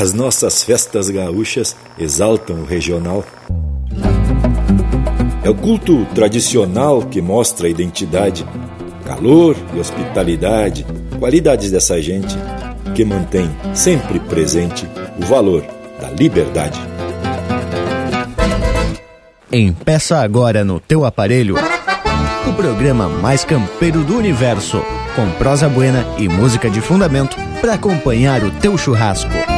[0.00, 3.24] As nossas festas gaúchas exaltam o regional.
[5.42, 8.46] É o culto tradicional que mostra a identidade,
[9.04, 10.86] calor e hospitalidade,
[11.18, 12.36] qualidades dessa gente
[12.94, 14.86] que mantém sempre presente
[15.20, 15.64] o valor
[16.00, 16.78] da liberdade.
[19.50, 21.56] Empeça agora no teu aparelho
[22.48, 24.80] o programa mais campeiro do universo,
[25.16, 29.57] com prosa buena e música de fundamento para acompanhar o teu churrasco.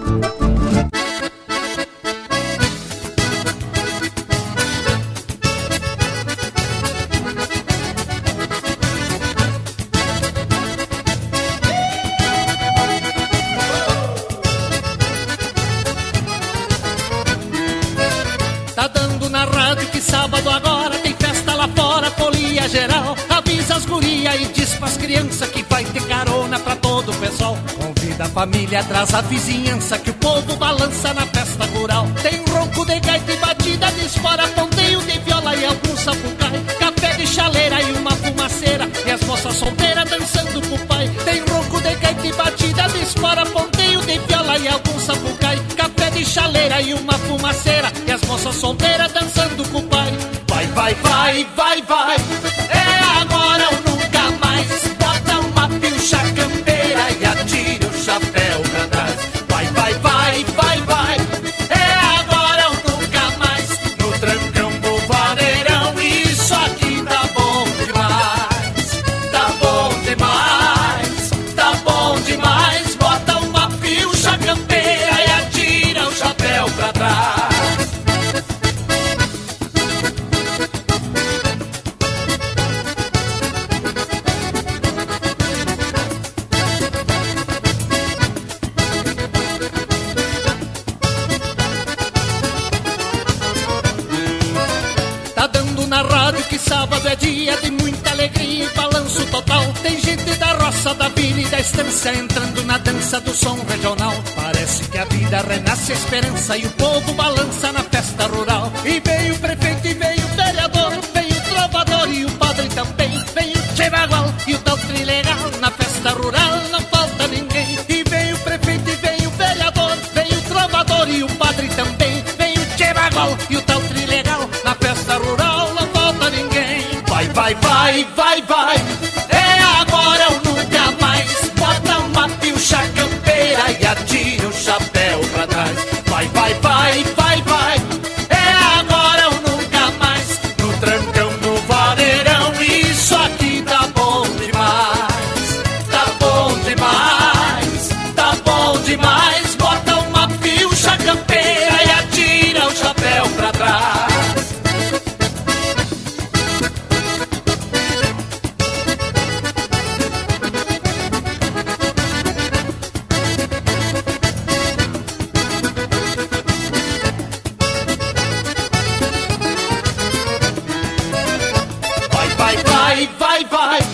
[173.49, 173.90] bye bye.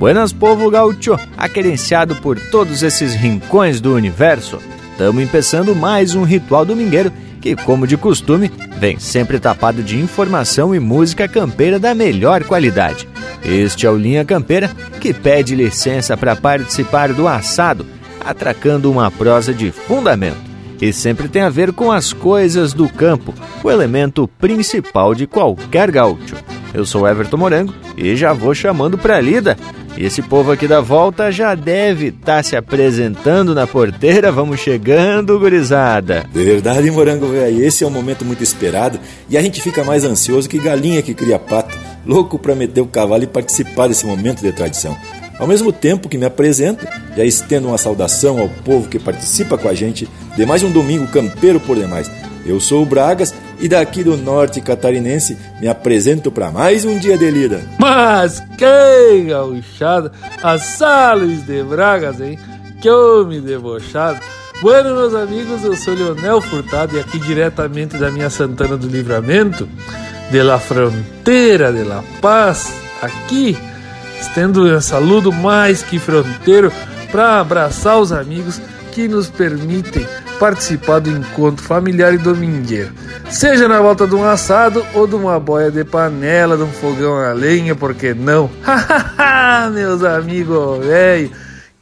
[0.00, 4.58] Buenas povo gaúcho, aquerenciado por todos esses rincões do universo.
[4.92, 10.74] Estamos empeçando mais um ritual domingueiro que, como de costume, vem sempre tapado de informação
[10.74, 13.06] e música campeira da melhor qualidade.
[13.44, 17.84] Este é o Linha Campeira, que pede licença para participar do assado,
[18.24, 20.49] atracando uma prosa de fundamento
[20.80, 25.90] e sempre tem a ver com as coisas do campo, o elemento principal de qualquer
[25.90, 26.36] gaúcho.
[26.72, 29.56] Eu sou Everton Morango e já vou chamando para lida.
[29.96, 34.30] E esse povo aqui da volta já deve estar tá se apresentando na porteira.
[34.30, 36.24] Vamos chegando, gurizada.
[36.32, 37.34] De verdade, Morango.
[37.34, 41.12] Esse é um momento muito esperado e a gente fica mais ansioso que galinha que
[41.12, 44.96] cria pato, louco para meter o cavalo e participar desse momento de tradição.
[45.40, 49.68] Ao mesmo tempo que me apresento, já estendo uma saudação ao povo que participa com
[49.68, 50.06] a gente
[50.36, 52.10] de mais um domingo campeiro por demais.
[52.44, 57.16] Eu sou o Bragas e daqui do norte catarinense me apresento para mais um dia
[57.16, 57.62] de lida.
[57.78, 60.12] Mas que gauchada!
[60.42, 62.38] A Salles de Bragas, hein?
[62.82, 64.20] Que homem debochado!
[64.60, 69.66] Bueno, meus amigos, eu sou Leonel Furtado e aqui diretamente da minha Santana do Livramento,
[70.30, 72.70] de la fronteira de La Paz,
[73.00, 73.56] aqui
[74.20, 76.72] estendo um saludo mais que fronteiro
[77.10, 78.60] para abraçar os amigos
[78.92, 80.06] que nos permitem
[80.38, 82.92] participar do encontro familiar e domingueiro.
[83.28, 87.16] Seja na volta de um assado ou de uma boia de panela, de um fogão
[87.18, 88.50] a lenha, por que não?
[89.72, 91.30] Meus amigos velho,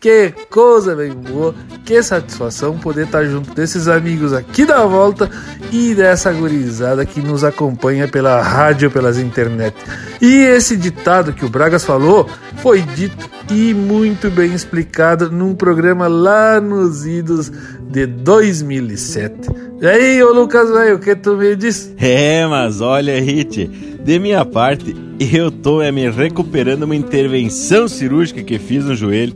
[0.00, 1.52] que coisa bem boa,
[1.84, 5.28] que satisfação poder estar junto desses amigos aqui da volta
[5.72, 9.74] e dessa gurizada que nos acompanha pela rádio, pelas internet.
[10.20, 12.28] E esse ditado que o Bragas falou
[12.62, 17.50] foi dito e muito bem explicado num programa lá nos idos
[17.90, 19.34] de 2007.
[19.80, 21.92] E aí, ô Lucas, velho, o que tu me diz?
[21.98, 28.44] É, mas olha, Hit, de minha parte, eu tô é, me recuperando uma intervenção cirúrgica
[28.44, 29.34] que fiz no joelho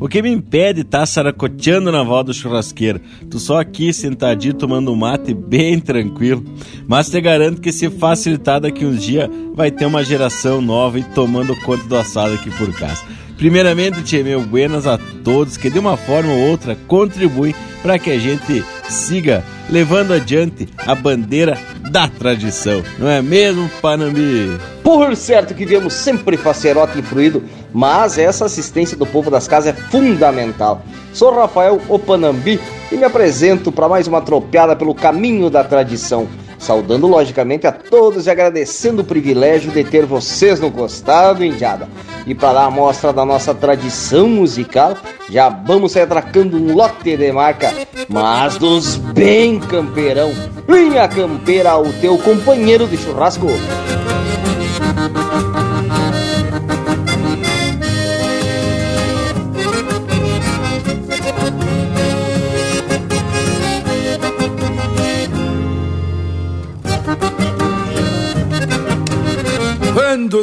[0.00, 3.00] o que me impede tá saracoteando na volta do churrasqueiro?
[3.30, 6.42] Tu só aqui sentadinho tomando um mate bem tranquilo.
[6.88, 11.04] Mas te garanto que se facilitar daqui uns dias vai ter uma geração nova e
[11.04, 13.04] tomando conta do assado aqui por casa.
[13.40, 18.10] Primeiramente, tia meu buenas a todos que de uma forma ou outra contribuem para que
[18.10, 21.58] a gente siga levando adiante a bandeira
[21.90, 22.82] da tradição.
[22.98, 24.60] Não é mesmo, Panambi?
[24.84, 27.42] Por certo que viemos sempre facerote fluido,
[27.72, 30.84] mas essa assistência do povo das casas é fundamental.
[31.14, 32.60] Sou Rafael Opanambi
[32.92, 36.28] e me apresento para mais uma tropeada pelo caminho da tradição
[36.60, 41.88] saudando logicamente a todos e agradecendo o privilégio de ter vocês no costado, Indiada.
[42.26, 44.96] E para dar a mostra da nossa tradição musical,
[45.28, 47.72] já vamos sair atracando um lote de marca,
[48.08, 50.32] mas dos bem campeirão.
[50.68, 53.46] Linha Campeira, o teu companheiro de churrasco.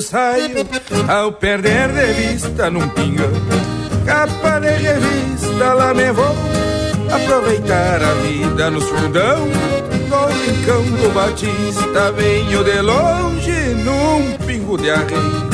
[0.02, 0.66] Saio
[1.08, 3.30] ao perder de vista num pinga.
[4.06, 6.36] Capa de revista, lá me vou
[7.12, 9.48] aproveitar a vida no fundão.
[10.10, 15.48] No rincão do Batista, venho de longe num pingo de arreio.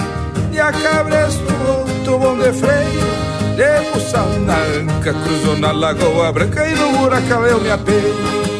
[0.51, 3.01] E a cabresto outro bom de freio,
[3.56, 8.53] de buçal na anca, cruzou na lagoa branca e no buracão eu me apeio.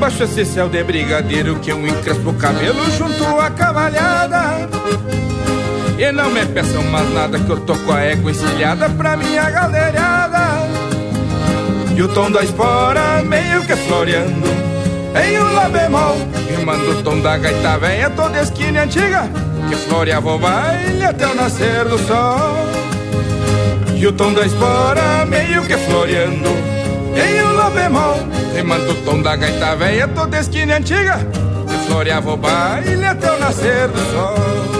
[0.00, 4.66] Baixa esse céu de brigadeiro que eu encrespo o cabelo junto à cavalhada.
[5.98, 9.50] E não me peçam mais nada que eu tô com a égua encilhada pra minha
[9.50, 10.40] galeriada.
[11.94, 14.48] E o tom da espora meio que floreando
[15.22, 16.16] Em um lá bemol.
[16.48, 19.28] Rimando o tom da gaita velha toda esquina antiga
[19.68, 22.56] Que floreava o baile até o nascer do sol.
[23.94, 26.79] E o tom da espora meio que floreando
[27.16, 28.16] Em um lá bemol
[28.54, 31.18] Rimando o tom da gaita velha toda esquina antiga
[31.86, 34.79] floreava o baile até o nascer do sol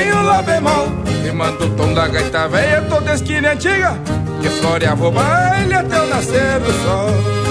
[0.00, 0.88] em um lá bemol.
[1.26, 3.98] E manda o tom da gaita velha toda esquina antiga
[4.40, 7.42] que floreava o baile até o nascer do sol.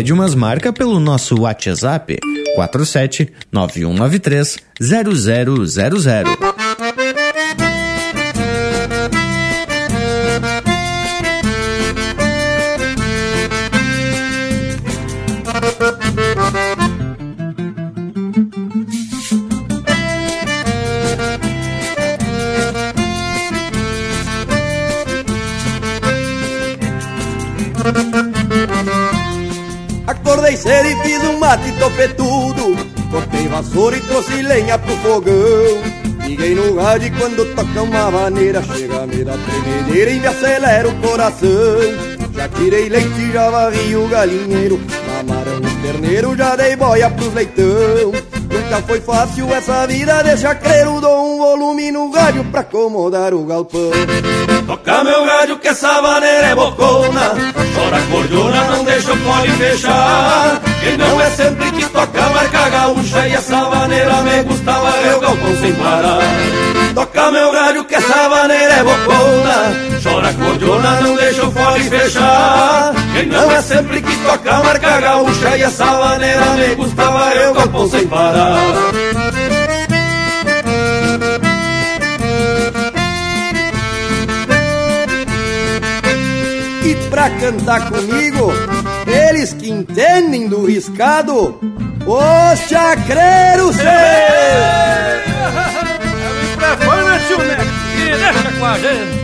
[0.00, 2.18] pede umas marcas pelo nosso WhatsApp
[2.54, 6.49] 47 9193 0000.
[31.38, 32.76] Mate topetudo
[33.10, 35.34] Cortei vassoura e trouxe lenha pro fogão.
[36.24, 40.88] Liguei no rádio e quando toca uma maneira Chega me dar tremedeira e me acelera
[40.88, 41.50] o coração.
[42.32, 44.80] Já tirei leite, já varri o galinheiro.
[45.08, 48.12] Mamaram o terneiro, já dei boia pros leitão.
[48.48, 51.09] Nunca foi fácil essa vida de chacreiro Dou
[51.90, 53.90] no rádio pra acomodar o galpão.
[54.66, 57.34] Toca meu rádio que essa maneira é bocona.
[57.74, 60.60] Chora cordiona, não deixa o fole fechar.
[60.80, 63.28] Que não é sempre que toca marca gaúcha.
[63.28, 66.18] E essa maneira me gostava eu galpão sem parar.
[66.94, 70.00] Toca meu rádio que essa maneira é bocona.
[70.02, 72.94] Chora cordiona, não deixa o fole fechar.
[73.12, 75.56] Que não é sempre que toca marca gaúcha.
[75.56, 78.56] E essa maneira me gostava eu galpão sem parar
[87.20, 88.50] pra cantar comigo,
[89.06, 91.60] eles que entendem do riscado,
[92.06, 93.76] os chacreiros!
[96.46, 97.66] Microfone, tio Neto,
[97.98, 99.20] e deixa com a gente!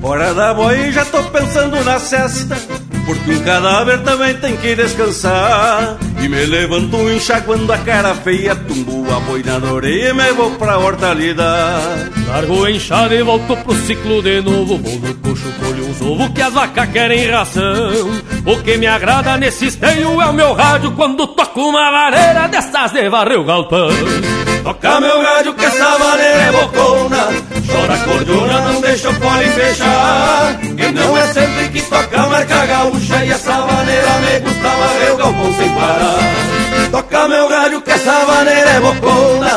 [0.00, 2.56] Fora da boi, já tô pensando na cesta
[3.06, 5.96] porque um cadáver também tem que descansar.
[6.20, 10.50] E me levanto enxaguando a cara feia Tumbo a boina na orelha e me vou
[10.52, 14.78] pra hortalidade Largo o enxada e volto pro ciclo de novo.
[14.78, 18.10] Vou no coxo, colho uns ovos que as vacas querem ração.
[18.44, 22.92] O que me agrada nesse esteio é o meu rádio Quando toco uma vareira dessas
[22.92, 23.88] de varrer o galpão
[24.66, 27.28] Toca meu rádio que essa vareira é bocona
[27.70, 30.58] Chora cordiona, não deixa o fole fechar.
[30.60, 35.54] E não é sempre que toca marca gaúcha E essa maneira me gostava eu galpão
[35.54, 36.90] sem parar.
[36.90, 39.50] Toca meu rádio que essa maneira é bocona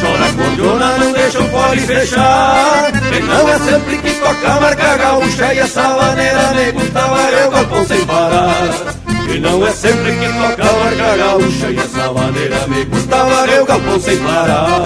[0.00, 2.90] Chora cordiona, não deixa o fole fechar.
[3.16, 7.86] E não é sempre que toca marca gaúcha E essa maneira me gostava eu galpão
[7.86, 12.84] sem parar e não é sempre que toca a marca gaúcha E essa maneira me
[12.84, 14.82] gostava eu galpão sem parar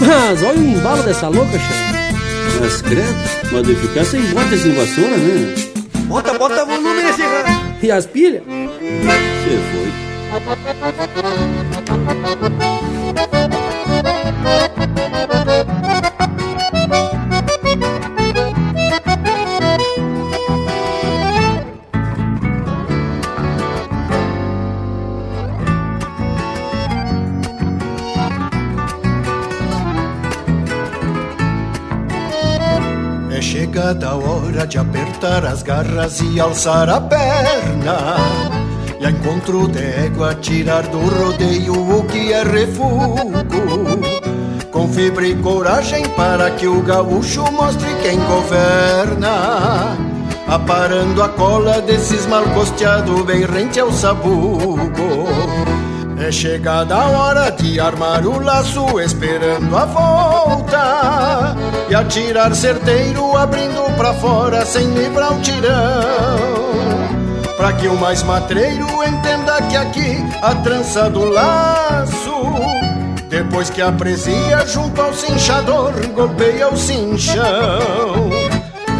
[0.00, 2.14] Mas olha o embalo dessa louca, chefe
[2.60, 3.14] Mas credo,
[3.52, 5.54] mas de ficar sem bota sem vassoura, né?
[6.06, 8.42] Bota, bota volume nesse rádio E as pilhas?
[8.44, 10.10] Você foi
[33.70, 38.16] chegada a hora de apertar as garras e alçar a perna.
[38.98, 43.30] E a encontro de égua tirar do rodeio o que é refugo.
[44.72, 49.96] Com fibra e coragem para que o gaúcho mostre quem governa.
[50.48, 54.90] Aparando a cola desses mal costeados bem rente ao sabugo.
[56.20, 61.56] É chegada a hora de armar o laço, esperando a volta.
[61.88, 66.60] E atirar certeiro, abrindo pra fora, sem livrar o tirão.
[67.56, 72.34] Pra que o mais matreiro entenda que aqui a trança do laço.
[73.30, 78.28] Depois que a presilha junto ao cinchador, golpeia o cinchão.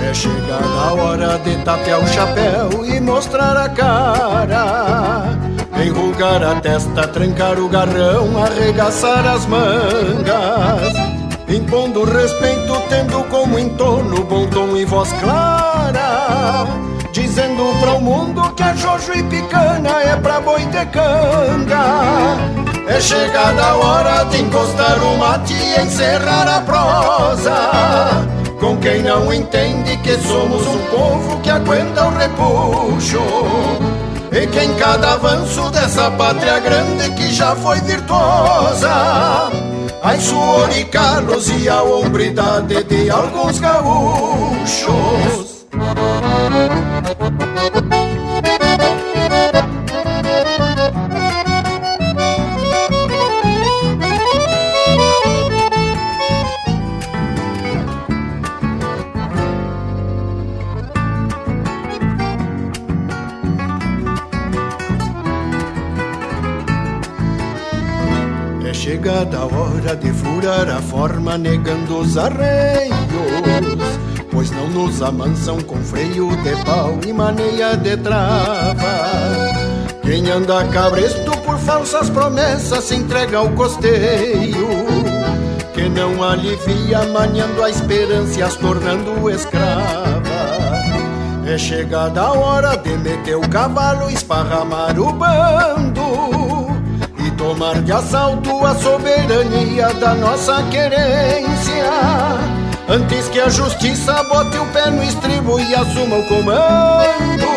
[0.09, 5.50] É chegada a hora de tapear o chapéu e mostrar a cara
[5.83, 10.93] Enrugar a testa, trancar o garrão, arregaçar as mangas.
[11.49, 16.67] Impondo respeito, tendo como entorno bom tom e voz clara.
[17.13, 22.37] Dizendo para o mundo que a Jojo e Picana é pra boi de canga.
[22.87, 27.57] É chegada a hora de encostar o mate e encerrar a prosa.
[28.61, 33.19] com quem não entende que somos um povo que aguenta o repuxo.
[34.33, 39.51] E que em cada avanço dessa pátria grande que já foi virtuosa,
[40.03, 45.67] Ai suor e calos e a hombridade de alguns gaúchos.
[69.01, 72.99] Chegada a hora de furar a forma negando os arreios
[74.31, 78.77] Pois não nos amansam com freio de pau e maneia de trava.
[80.03, 84.69] Quem anda cabresto por falsas promessas se entrega ao costeio
[85.73, 90.21] Que não alivia manhando a esperança as tornando escrava.
[91.47, 96.50] É chegada a hora de meter o cavalo e esparramar o bando
[97.51, 101.91] tomar de assalto a soberania da nossa querência.
[102.89, 107.49] Antes que a justiça bote o pé no estribo e assuma o comando,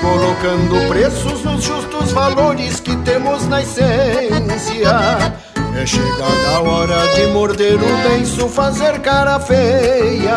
[0.00, 5.34] colocando preços nos justos valores que temos na essência.
[5.76, 10.34] É chegada a hora de morder o beiço, fazer cara feia,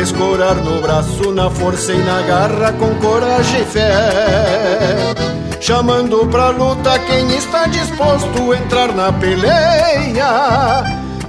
[0.00, 5.31] escorar no braço, na força e na garra, com coragem e fé
[5.62, 10.82] chamando pra luta quem está disposto a entrar na peleia.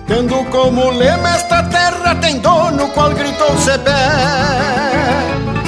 [0.08, 3.92] Tendo como lema esta terra tem dono, qual gritou pé.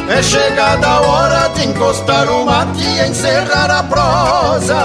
[0.09, 4.81] É chegada a hora de encostar o mate e encerrar a prosa.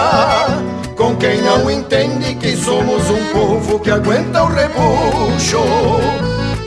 [0.94, 5.64] Com quem não entende que somos um povo que aguenta o repuxo.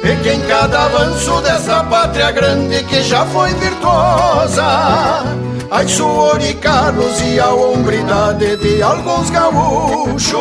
[0.03, 6.53] E que em cada avanço dessa pátria grande que já foi virtuosa Ai suor e
[6.53, 10.37] calos e a hombridade de alguns gaúchos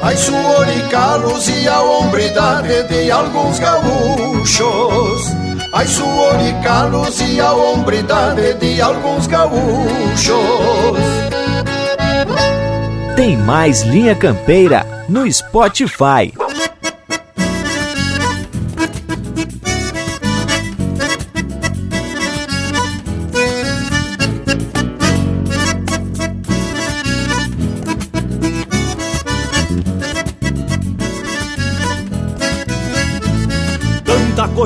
[0.00, 5.22] Ai suor e calos e a hombridade de alguns gaúchos
[5.72, 10.38] Ai suor e calos e a hombridade de alguns gaúchos
[13.16, 16.32] Tem mais Linha Campeira no Spotify.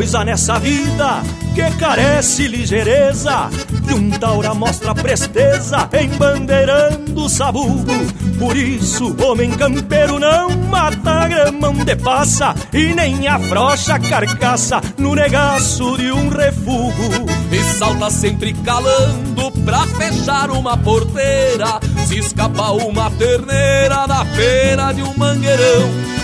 [0.04, 1.22] Coisa nessa vida
[1.54, 3.48] que carece ligeireza.
[3.88, 7.92] E um taura mostra presteza embandeirando o sabugo.
[8.38, 15.14] Por isso, homem campeiro não mata grama onde passa E nem afrocha a carcaça no
[15.14, 17.24] negaço de um refugo.
[17.50, 21.80] E salta sempre calando pra fechar uma porteira.
[22.06, 26.23] Se escapa uma terneira da feira de um mangueirão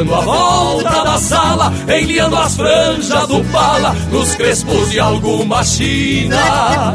[0.00, 6.94] Dando a volta da sala, enliando as franjas do pala Nos crespos de alguma china.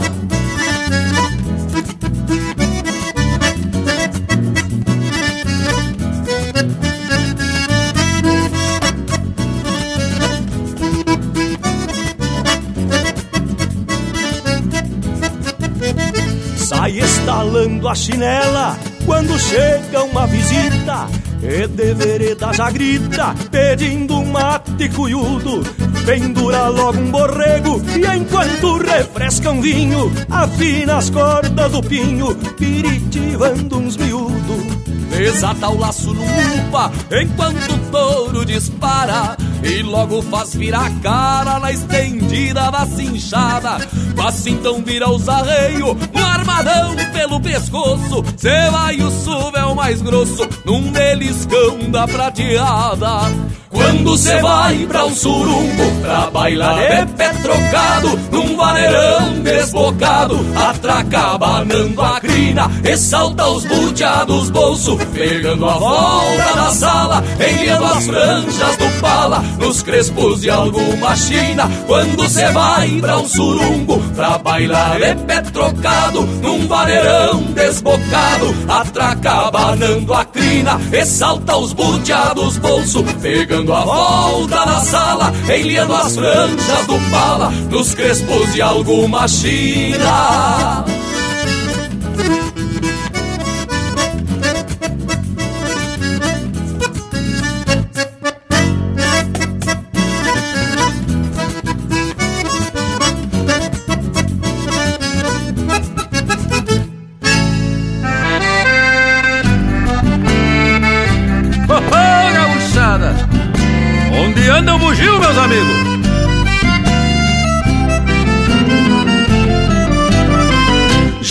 [16.57, 21.07] Sai estalando a chinela quando chega uma visita
[21.41, 25.63] E de já grita pedindo um mate cuiudo.
[26.05, 33.77] Pendura logo um borrego e enquanto refresca um vinho Afina as cordas do pinho, piritivando
[33.77, 34.85] uns miúdos.
[35.09, 41.59] Desata o laço no upa enquanto o touro dispara e logo faz virar a cara
[41.59, 43.79] na estendida da cinchada.
[44.15, 48.23] Faz então vira os arreios, no armadão pelo pescoço.
[48.37, 53.55] Cê vai o suvel é mais grosso, num beliscão da prateada.
[53.75, 61.33] Quando cê vai pra um surumbo, pra bailar de pé trocado, num vaneirão desbocado, atraca
[61.33, 68.77] abanando a crina, ressalta os buteados bolso, pegando a volta da sala, enviando as franjas
[68.77, 71.69] do pala, nos crespos de alguma china.
[71.87, 79.31] Quando cê vai pra um surumbo, pra bailar de pé trocado, num vaneirão desbocado, atraca
[79.47, 86.87] abanando a crina, ressalta os buteados bolso, pegando a volta na sala, enliando as franjas
[86.87, 90.85] do pala, nos crespos de alguma china.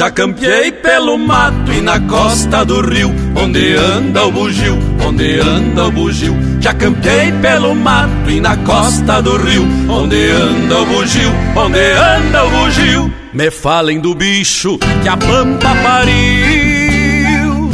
[0.04, 5.86] Já campeei pelo mato e na costa do rio, onde anda o bugio, onde anda
[5.86, 6.36] o bugio.
[6.60, 12.44] Já campeei pelo mato e na costa do rio, onde anda o bugio, onde anda
[12.44, 13.14] o bugio.
[13.32, 17.70] Me falem do bicho que a pampa pariu.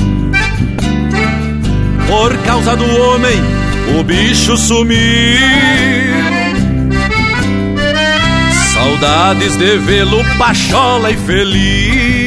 [2.06, 3.42] Por causa do homem,
[3.98, 5.00] o bicho sumiu.
[8.72, 12.19] Saudades de vê-lo pachola e feliz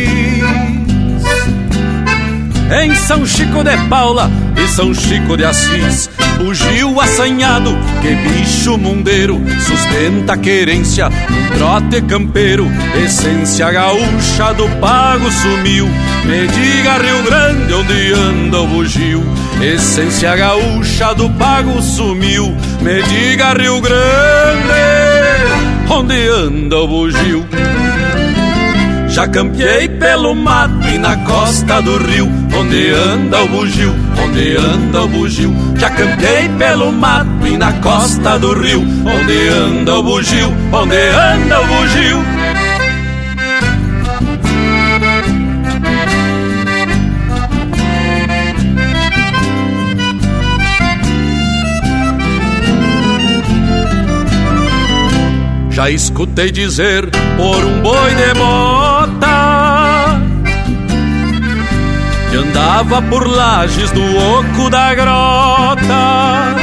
[2.82, 6.10] Em São Chico de Paula e São Chico de Assis
[6.40, 14.68] O Gil assanhado, que bicho mundeiro Sustenta a querência num trote campeiro Essência gaúcha do
[14.80, 15.88] pago sumiu.
[16.26, 19.24] Me diga Rio Grande onde anda o bugio?
[19.62, 22.56] Essência gaúcha do pago sumiu.
[22.82, 23.94] Me diga Rio Grande
[25.90, 27.46] onde anda o bugio.
[29.13, 35.04] Já campeei pelo mato e na costa do rio, onde anda o bugio, onde anda
[35.04, 35.54] o bugio.
[35.78, 41.62] Já campeei pelo mato e na costa do rio, onde anda o bugio, onde anda
[41.62, 42.43] o bugio.
[55.74, 60.22] Já escutei dizer por um boi de bota
[62.30, 66.56] Que andava por lajes do oco da grota.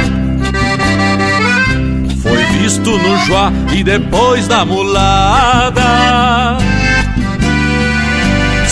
[2.23, 6.57] Foi visto no Joá e depois da mulada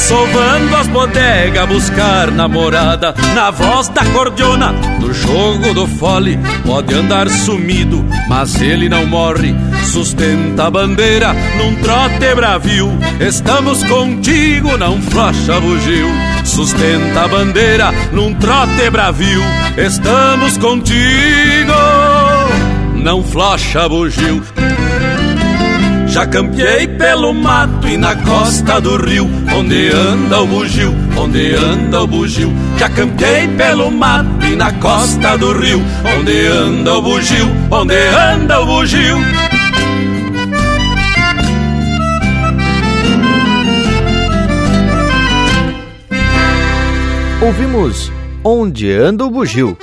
[0.10, 3.14] Sovando as bodegas, buscar namorada.
[3.36, 9.54] Na voz da cordiona, no jogo do fole Pode andar sumido, mas ele não morre.
[9.86, 12.90] Sustenta a bandeira num trote bravio.
[13.20, 16.08] Estamos contigo, não flocha bugio.
[16.44, 19.44] Sustenta a bandeira num trote bravio.
[19.78, 21.74] Estamos contigo,
[22.96, 24.44] não flocha bugio
[26.10, 32.02] já campeei pelo mato e na costa do rio, onde anda o bugio, onde anda
[32.02, 32.52] o bugio.
[32.78, 35.82] Já campeei pelo mato e na costa do rio,
[36.18, 39.18] onde anda o bugio, onde anda o bugio.
[47.42, 48.12] Ouvimos
[48.44, 49.78] Onde Anda o Bugio,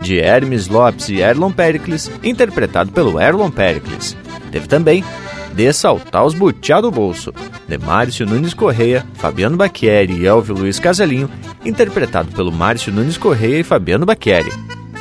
[0.00, 4.16] de Hermes Lopes e Erlon Pericles, interpretado pelo Erlon Pericles.
[4.50, 5.04] Teve também
[5.54, 7.32] de saltar os butiá do bolso,
[7.68, 11.30] de Márcio Nunes Correia, Fabiano Bacchieri e Elvio Luiz Casalinho,
[11.64, 14.50] interpretado pelo Márcio Nunes Correia e Fabiano Bacchieri.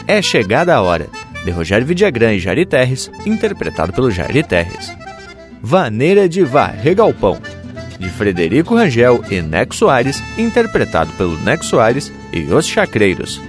[0.08, 1.08] É Chegada a Hora,
[1.44, 4.92] de Rogério Vidagrã e Jari Terres, interpretado pelo Jari Terres.
[5.62, 7.40] Vaneira de Varre Galpão,
[8.00, 13.42] de Frederico Rangel e Neco Soares, interpretado pelo Neco Soares e os Chacreiros.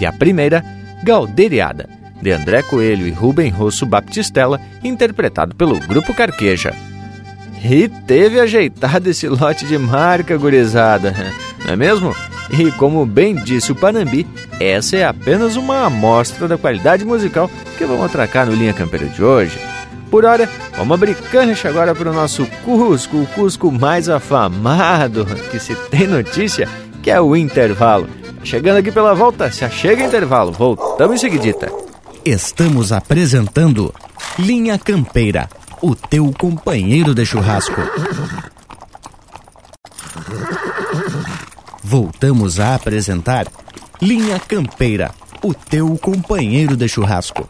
[0.00, 0.64] E a primeira,
[1.04, 1.95] Galderiada,
[2.26, 6.74] de André Coelho e Rubem Rosso Baptistella, interpretado pelo Grupo Carqueja.
[7.64, 11.14] E teve ajeitado esse lote de marca, gurizada,
[11.64, 12.12] não é mesmo?
[12.50, 14.26] E como bem disse o Panambi,
[14.58, 19.22] essa é apenas uma amostra da qualidade musical que vamos atracar no Linha Campeira de
[19.22, 19.56] hoje.
[20.10, 25.60] Por hora, vamos abrir cancha agora para o nosso Cusco, o Cusco mais afamado que
[25.60, 26.68] se tem notícia,
[27.04, 28.08] que é o intervalo.
[28.42, 31.85] Chegando aqui pela volta, se achega intervalo, voltamos em seguidita.
[32.26, 33.94] Estamos apresentando
[34.36, 35.48] Linha Campeira,
[35.80, 37.80] o teu companheiro de churrasco.
[41.84, 43.46] Voltamos a apresentar
[44.02, 47.46] Linha Campeira, o teu companheiro de churrasco.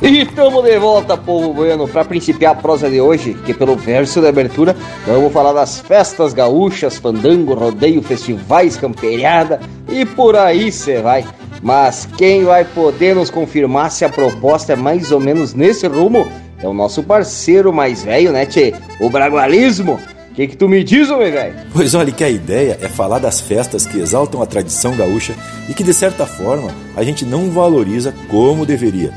[0.00, 4.22] E estamos de volta, povo bueno, para principiar a prosa de hoje, que pelo verso
[4.22, 4.74] de abertura
[5.06, 11.26] vamos falar das festas gaúchas, fandango, rodeio, festivais, camperiada e por aí você vai.
[11.62, 16.26] Mas quem vai poder nos confirmar se a proposta é mais ou menos nesse rumo
[16.62, 18.74] é o nosso parceiro mais velho, né, Tchê?
[19.00, 19.98] O Bragualismo.
[20.30, 21.54] O que, que tu me diz, homem velho?
[21.72, 25.34] Pois olha que a ideia é falar das festas que exaltam a tradição gaúcha
[25.68, 29.12] e que, de certa forma, a gente não valoriza como deveria.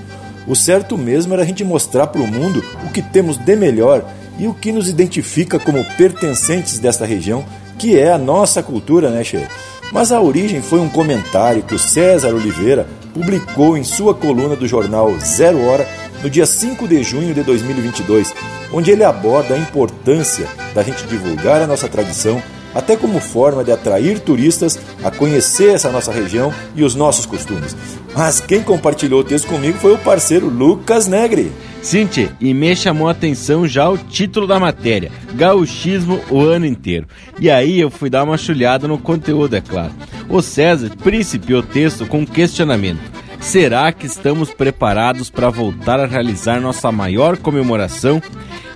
[0.47, 4.03] O certo mesmo era a gente mostrar para o mundo o que temos de melhor
[4.39, 7.45] e o que nos identifica como pertencentes desta região,
[7.77, 9.47] que é a nossa cultura, né, Che?
[9.91, 14.67] Mas a origem foi um comentário que o César Oliveira publicou em sua coluna do
[14.67, 15.87] jornal Zero Hora
[16.23, 18.33] no dia 5 de junho de 2022,
[18.71, 22.41] onde ele aborda a importância da gente divulgar a nossa tradição,
[22.73, 27.75] até como forma de atrair turistas a conhecer essa nossa região e os nossos costumes.
[28.15, 31.51] Mas quem compartilhou o texto comigo foi o parceiro Lucas Negri.
[31.83, 37.05] Cinti, e me chamou a atenção já o título da matéria: Gauchismo o ano inteiro.
[37.37, 39.91] E aí eu fui dar uma chulhada no conteúdo, é claro.
[40.29, 43.01] O César principiou o texto com um questionamento:
[43.41, 48.21] Será que estamos preparados para voltar a realizar nossa maior comemoração?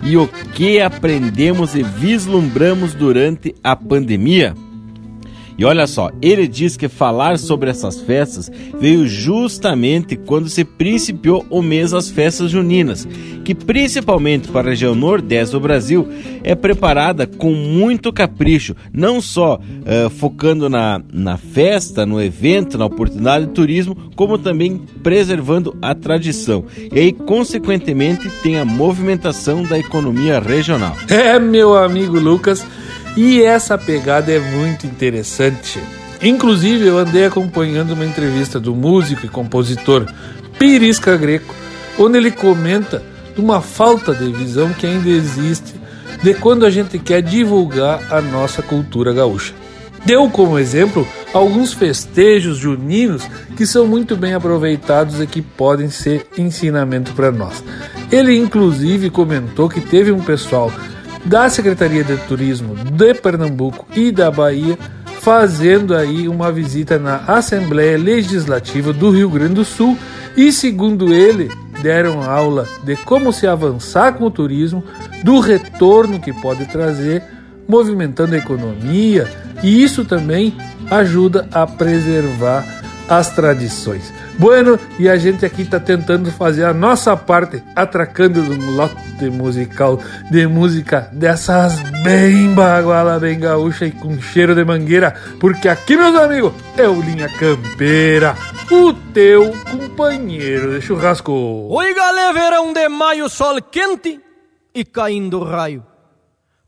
[0.04, 4.54] E o que aprendemos e vislumbramos durante a pandemia?
[5.58, 11.44] E olha só, ele diz que falar sobre essas festas veio justamente quando se principiou
[11.50, 13.08] o mês das festas juninas,
[13.44, 16.08] que principalmente para a região nordeste do Brasil
[16.44, 22.86] é preparada com muito capricho, não só uh, focando na, na festa, no evento, na
[22.86, 26.66] oportunidade de turismo, como também preservando a tradição.
[26.94, 30.96] E aí, consequentemente, tem a movimentação da economia regional.
[31.10, 32.66] É, meu amigo Lucas.
[33.18, 35.82] E essa pegada é muito interessante.
[36.22, 40.06] Inclusive, eu andei acompanhando uma entrevista do músico e compositor
[40.60, 41.56] Pirisca Greco,
[41.98, 43.02] onde ele comenta
[43.36, 45.74] uma falta de visão que ainda existe
[46.22, 49.52] de quando a gente quer divulgar a nossa cultura gaúcha.
[50.06, 53.24] Deu como exemplo alguns festejos juninos
[53.56, 57.64] que são muito bem aproveitados e que podem ser ensinamento para nós.
[58.12, 60.72] Ele inclusive comentou que teve um pessoal
[61.26, 64.78] da Secretaria de Turismo de Pernambuco e da Bahia,
[65.22, 69.98] fazendo aí uma visita na Assembleia Legislativa do Rio Grande do Sul
[70.36, 71.50] e, segundo ele,
[71.82, 74.84] deram aula de como se avançar com o turismo,
[75.24, 77.24] do retorno que pode trazer,
[77.68, 79.28] movimentando a economia,
[79.64, 80.56] e isso também
[80.90, 82.66] ajuda a preservar
[83.10, 84.14] as tradições.
[84.38, 90.00] Bueno, e a gente aqui está tentando fazer a nossa parte, atracando um lote musical
[90.30, 96.16] de música dessas bem baguala, bem gaúcha e com cheiro de mangueira, porque aqui, meus
[96.16, 98.38] amigos, é o Linha Campeira,
[98.72, 101.32] o teu companheiro de churrasco.
[101.72, 104.22] Oi, galera, verão de maio, sol quente
[104.72, 105.84] e caindo raio.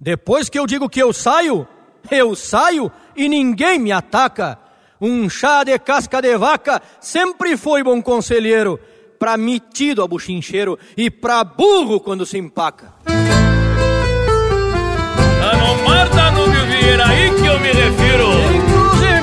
[0.01, 1.67] Depois que eu digo que eu saio,
[2.09, 4.57] eu saio e ninguém me ataca.
[5.01, 8.77] Um chá de casca de vaca sempre foi bom conselheiro,
[9.17, 12.93] pra metido a buchincheiro e pra burro quando se empaca.
[15.41, 18.29] A não Marta no Vieira aí que eu me refiro.
[18.55, 19.18] Inclusive,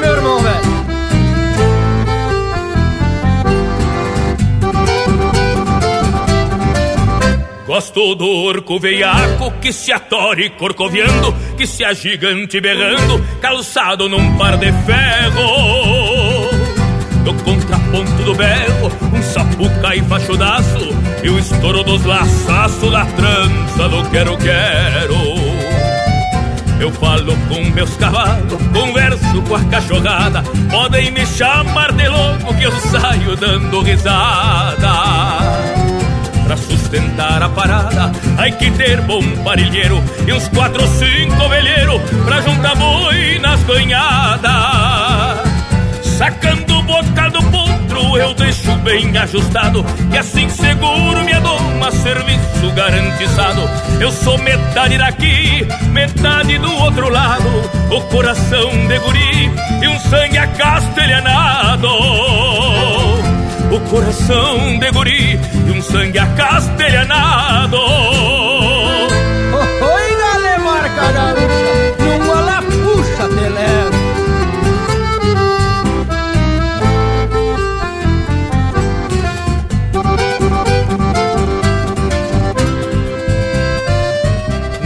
[7.77, 14.57] Gosto do orco veiaco que se atore corcoviando, que se agigante berrando, calçado num par
[14.57, 16.49] de ferro.
[17.23, 20.89] No contraponto do berro, um sapuca e fachudaço,
[21.23, 25.15] e o estouro dos laçaços da trança do quero-quero.
[26.81, 32.65] Eu falo com meus cavalos, converso com a cachorrada, podem me chamar de louco que
[32.65, 35.36] eu saio dando risada.
[36.47, 42.01] Pra sustentar a parada, hay que ter bom parilheiro e uns quatro ou cinco velheiros
[42.25, 44.53] pra juntar boi nas ganhadas.
[46.17, 52.71] Sacando o bocal do potro, eu deixo bem ajustado, que assim seguro me adoma serviço
[52.77, 53.69] garantizado.
[54.01, 57.49] Eu sou metade daqui, metade do outro lado,
[57.91, 59.51] o coração de guri
[59.83, 61.89] e um sangue acastelhanado
[63.77, 67.77] o coração de guri e um sangue acastelhanado.
[69.83, 71.75] Oi, dale, marca gaúcha,
[72.19, 73.97] numa lapucha puxa levo.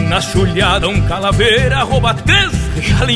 [0.08, 2.50] Na chulhada um calaveira rouba três,
[2.82, 3.06] já.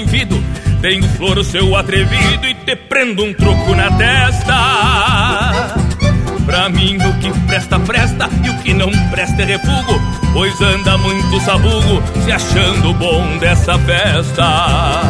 [0.84, 5.13] Tenho flor o seu atrevido e te prendo um troco na testa.
[6.46, 10.00] Pra mim o que presta, presta e o que não presta é refugo.
[10.33, 15.00] Pois anda muito sabugo se achando bom dessa festa.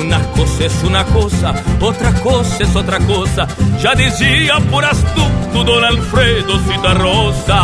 [0.00, 3.46] Una cosa es una cosa, outra cosa es outra cosa.
[3.78, 7.62] Já dizia por astuto Dona Alfredo Citarrosa.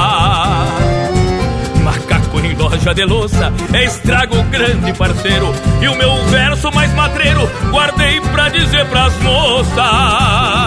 [1.83, 5.55] Macaco em loja de louça é estrago grande parceiro.
[5.83, 10.64] E o meu verso mais matreiro guardei pra dizer pras moças.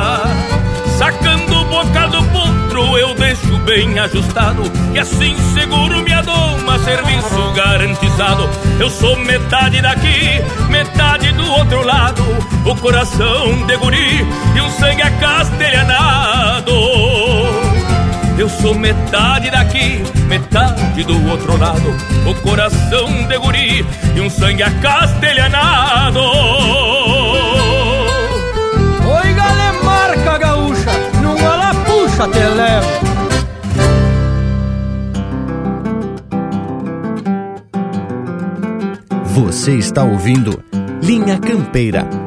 [0.97, 4.63] Sacando o boca do potro eu deixo bem ajustado
[4.95, 8.49] E assim seguro minha doma, serviço garantizado.
[8.79, 12.23] Eu sou metade daqui, metade do outro lado
[12.65, 16.71] O coração de guri e um sangue acastelhanado.
[18.39, 24.63] Eu sou metade daqui, metade do outro lado O coração de guri e um sangue
[24.63, 26.21] acastelhanado
[32.25, 32.87] levo
[39.25, 40.63] Você está ouvindo
[41.01, 42.26] Linha Campeira.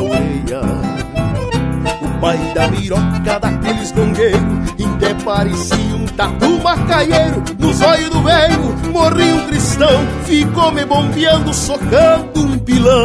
[0.00, 0.60] orelha.
[2.02, 4.42] O pai da miroca daqueles gongueiros,
[4.94, 7.42] até parecia um tatu macaieiro.
[7.58, 13.04] Nos olhos do velho morri um cristão, ficou me bombeando, socando um pilão.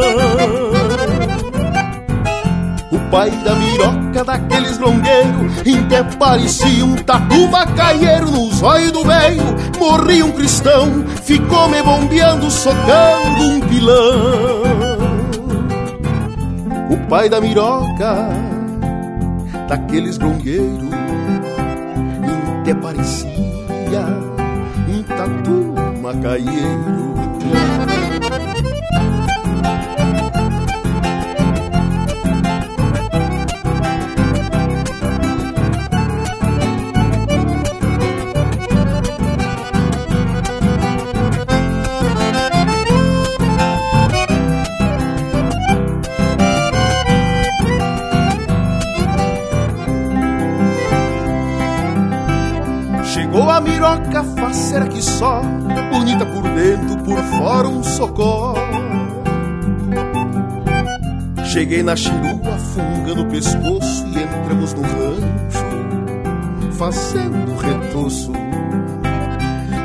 [2.92, 9.44] O pai da miroca daqueles longueiros Até parecia um tatu macaieiro Nos olhos do velho
[9.80, 14.89] morri um cristão Ficou me bombeando, socando um pilão
[17.10, 18.30] pai da miroca
[19.68, 20.90] daqueles grongueiros
[22.62, 24.06] Até parecia
[24.88, 27.16] um tatu macaieiro
[61.44, 65.66] Cheguei na chirua, fungando o pescoço e entramos no rancho,
[66.78, 68.32] fazendo retoço.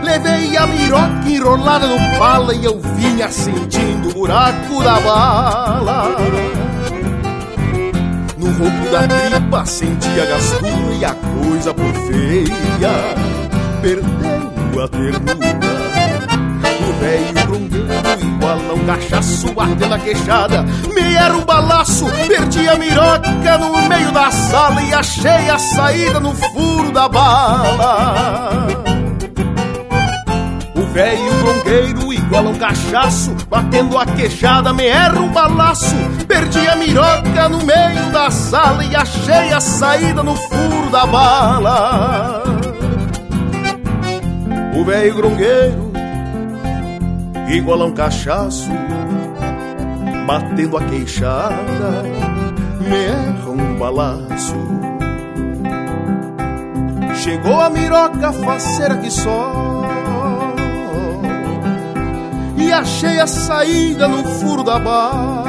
[0.05, 6.17] Levei a miroca enrolada no pala e eu vinha sentindo o buraco da bala.
[8.39, 12.93] No ronco da tripa senti a gastura e a coisa por feia
[13.83, 15.44] perdeu a ternura.
[17.05, 19.47] Velho grungueiro igual a um cachaço
[19.93, 20.63] a queixada.
[20.95, 26.19] Me era um balaço, perdi a miroca no meio da sala E achei a saída
[26.19, 28.67] no furo da bala.
[30.75, 35.95] O velho bronqueiro igual um cachaço Batendo a queixada, me erra um balaço
[36.27, 42.43] Perdi a miroca no meio da sala E achei a saída no furo da bala.
[44.75, 45.84] O velho grongueiro
[47.55, 48.69] Igual a um cachaço
[50.27, 52.03] Batendo a queixada
[52.81, 54.57] Me erra um balaço
[57.23, 59.75] Chegou a miroca faceira que só
[62.57, 65.44] e achei a saída no furo da bala.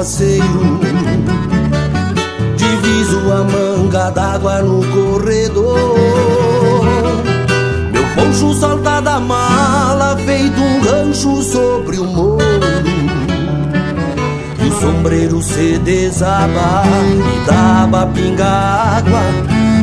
[0.00, 0.80] Aguaceiro
[2.56, 5.98] Diviso a manga d'água no corredor.
[7.92, 12.38] Meu poncho salta da mala Feito um rancho sobre o morro.
[14.58, 19.20] E o sombreiro se desaba E daba pinga água.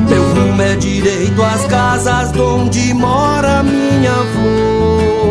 [0.10, 5.28] Meu rumo é direito às casas Onde mora minha flor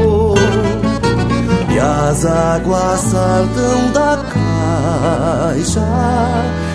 [1.76, 4.16] e as águas saltam da
[4.86, 5.80] caixa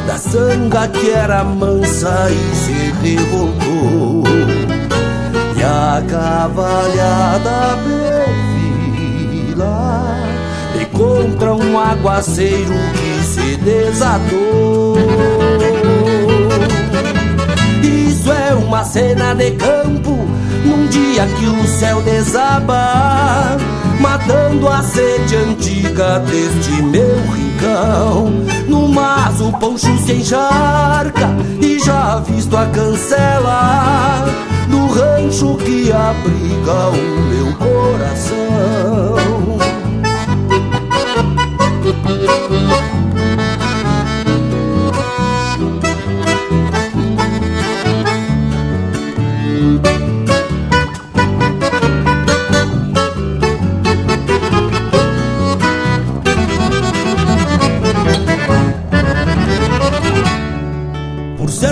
[0.08, 4.24] Da sanga que era mansa e se revoltou.
[5.56, 7.78] E a cavalhada
[9.54, 10.16] perfila
[10.80, 14.98] E contra um aguaceiro que se desatou.
[17.84, 20.18] Isso é uma cena de campo
[20.66, 23.58] Num dia que o céu desaba
[24.00, 27.41] matando a sede antiga deste meu
[28.68, 31.30] No mas o poncho se encharca
[31.62, 34.26] e já visto a cancela
[34.68, 39.22] do rancho que abriga o meu coração.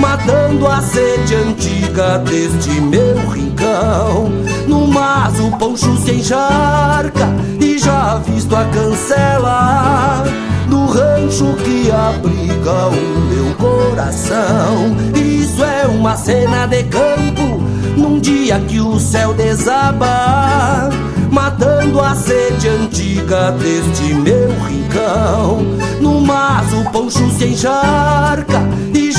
[0.00, 4.32] Matando a sede antiga deste meu rincão.
[4.66, 7.28] No mas o poncho se encharca
[7.60, 10.24] E já visto a cancela
[10.68, 14.96] Do rancho que abriga o meu coração.
[15.14, 17.60] Isso é uma cena de campo
[17.94, 20.88] Num dia que o céu desaba
[21.30, 25.58] Matando a sede antiga deste meu rincão.
[26.00, 28.69] No mas o poncho se encharca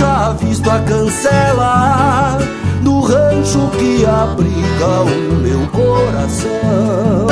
[0.01, 2.39] Já visto a cancela
[2.81, 7.27] Do rancho que abriga o meu coração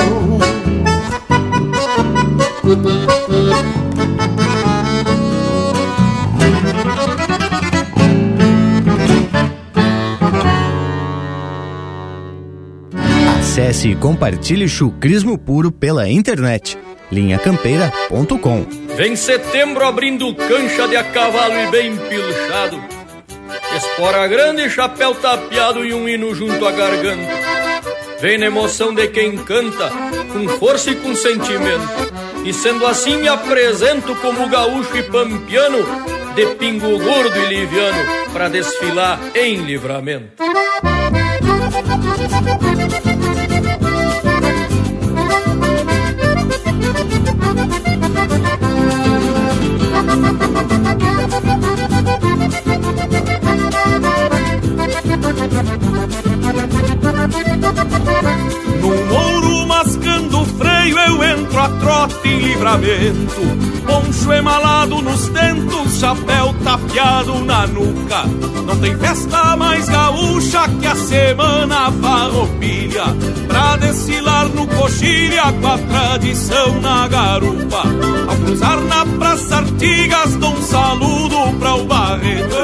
[13.40, 16.78] Acesse e compartilhe chucrismo puro pela internet.
[17.12, 22.39] linhacampeira.com Vem setembro abrindo cancha de a cavalo e bem pilchado.
[23.78, 27.32] Espora grande, chapéu tapeado e um hino junto à garganta.
[28.20, 29.90] Vem na emoção de quem canta,
[30.34, 31.88] com força e com sentimento.
[32.44, 35.78] E sendo assim me apresento como gaúcho e pampiano,
[36.34, 40.44] de pingo gordo e liviano, para desfilar em livramento.
[59.10, 59.59] Mouro mascando
[60.80, 63.42] freio eu entro a trote em livramento.
[63.86, 68.24] Poncho emalado nos tentos, chapéu tapeado na nuca.
[68.66, 73.06] Não tem festa mais gaúcha que a semana farroupilha.
[73.48, 77.84] Pra desfilar no coxilha com a tradição na garupa.
[78.28, 82.56] Ao cruzar na praça Artigas dou um saludo pra o Barreto.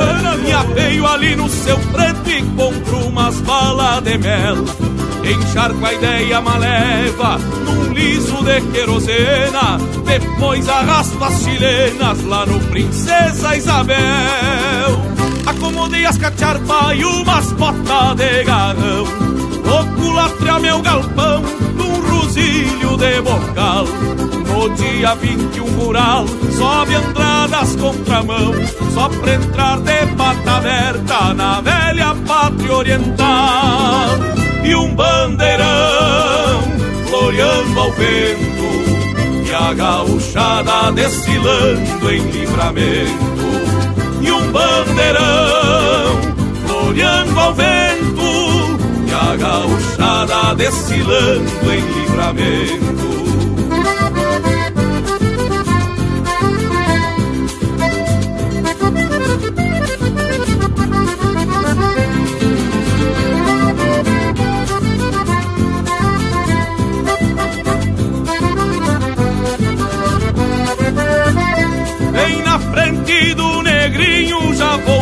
[0.44, 4.95] Me apeio ali no seu preto e compro umas balas de mel
[5.26, 13.56] Encharco a ideia maleva num liso de querosena Depois arrasto as chilenas lá no Princesa
[13.56, 15.02] Isabel
[15.46, 19.06] Acomodei as cacharpas e umas botas de garrão
[19.64, 21.42] Vou culatre meu galpão
[21.76, 21.96] num
[22.26, 23.86] fuzilho de bocal.
[23.86, 26.26] No dia 21 rural,
[26.58, 28.54] sobe andradas contramão,
[28.94, 34.45] só pra entrar de pata aberta na velha pátria oriental.
[34.66, 36.62] E um bandeirão
[37.08, 43.36] floreando ao vento, e a gauchada desfilando em livramento.
[44.22, 46.20] E um bandeirão
[46.68, 53.25] floreando ao vento, e a gauchada desfilando em livramento.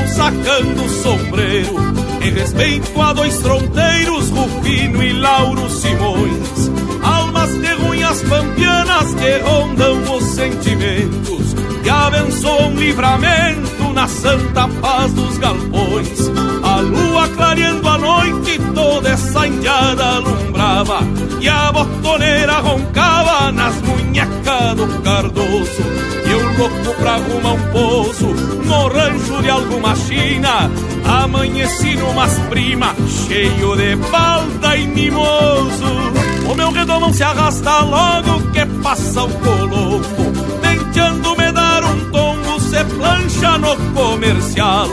[0.08, 1.76] Sacando o sombreiro
[2.22, 6.72] Em respeito a dois fronteiros, Rufino e Lauro Simões.
[7.04, 11.54] Almas de ruínas pampianas que rondam os sentimentos
[11.84, 16.32] Que abençoam livramento na santa paz dos galpões.
[16.64, 21.00] A lua clareando a noite, toda essa indiada alumbrava
[21.42, 26.14] E a botoneira roncava nas munhecas do cardoso
[26.58, 28.28] louco pra arrumar um pouso
[28.66, 30.70] No rancho de alguma china
[31.06, 32.96] Amanheci numas prima
[33.28, 36.14] Cheio de balda e mimoso.
[36.50, 40.32] O meu redomão se arrasta logo Que passa o coloco
[40.62, 44.88] Tentando me dar um tombo Se plancha no comercial.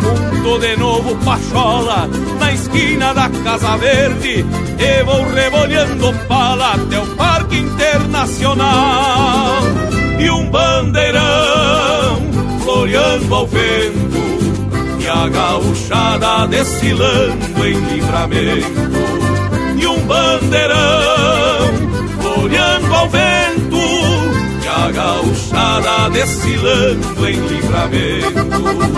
[0.00, 2.08] Junto de novo pachola
[2.38, 4.46] Na esquina da Casa Verde
[4.78, 12.20] E vou rebolhando pala Até o Parque Internacional e um bandeirão
[12.62, 18.90] floreando ao vento e a gauchada desfilando em livramento.
[19.80, 21.70] E um bandeirão
[22.20, 23.78] floreando ao vento
[24.62, 28.90] e a gauchada desfilando em livramento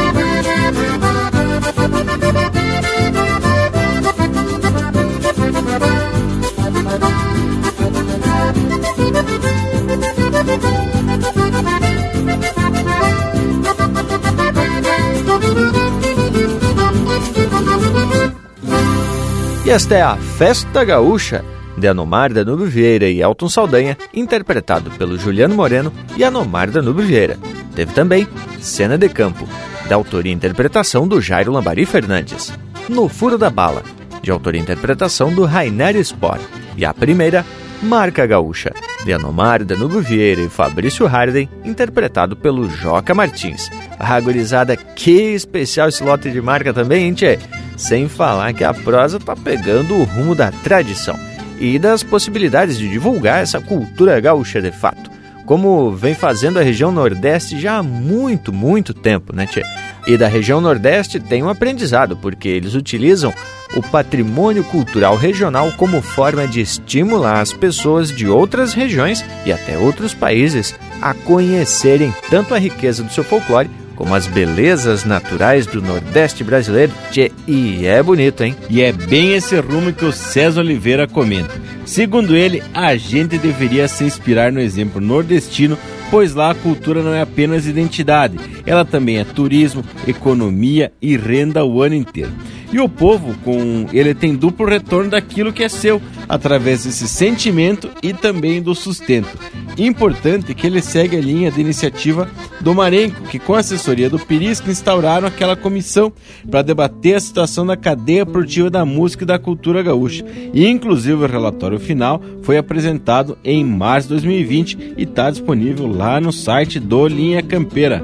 [19.65, 21.45] E esta é a Festa Gaúcha,
[21.79, 27.39] de Anomar Danube Vieira e Elton Saldanha, interpretado pelo Juliano Moreno e Anomar Danube Vieira.
[27.75, 28.27] Teve também
[28.61, 29.49] Cena de Campo,
[29.89, 32.53] da autoria e interpretação do Jairo Lambari Fernandes.
[32.89, 33.83] No Furo da Bala,
[34.21, 36.43] de autoria e interpretação do Rainer Sport.
[36.77, 37.45] E a primeira,
[37.83, 38.73] Marca Gaúcha,
[39.05, 43.69] de Anomar Danube Vieira e Fabrício Harden, interpretado pelo Joca Martins.
[43.99, 47.41] A gurizada, que especial esse lote de marca também, hein, tchê?
[47.77, 51.19] Sem falar que a prosa tá pegando o rumo da tradição
[51.59, 55.11] e das possibilidades de divulgar essa cultura gaúcha de fato,
[55.45, 59.63] como vem fazendo a região Nordeste já há muito, muito tempo, né, tchê?
[60.07, 63.35] E da região Nordeste tem um aprendizado, porque eles utilizam
[63.75, 69.79] o patrimônio cultural regional como forma de estimular as pessoas de outras regiões e até
[69.79, 75.81] outros países a conhecerem tanto a riqueza do seu folclore como as belezas naturais do
[75.81, 76.93] Nordeste brasileiro.
[77.11, 78.57] Tchê, e é bonito, hein?
[78.69, 81.53] E é bem esse rumo que o César Oliveira comenta.
[81.85, 85.79] Segundo ele, a gente deveria se inspirar no exemplo nordestino,
[86.11, 91.65] pois lá a cultura não é apenas identidade, ela também é turismo, economia e renda
[91.65, 92.33] o ano inteiro.
[92.73, 97.91] E o povo, com ele tem duplo retorno daquilo que é seu, através desse sentimento
[98.03, 99.29] e também do sustento.
[99.77, 104.19] Importante que ele segue a linha de iniciativa do Marenco, que com a assessoria do
[104.19, 106.13] Pirisco instauraram aquela comissão
[106.51, 110.25] para debater a situação da cadeia produtiva da música e da cultura gaúcha.
[110.55, 116.21] E inclusive o relatório final foi apresentado em março de 2020 e está disponível lá
[116.21, 118.03] no site do Linha Campeira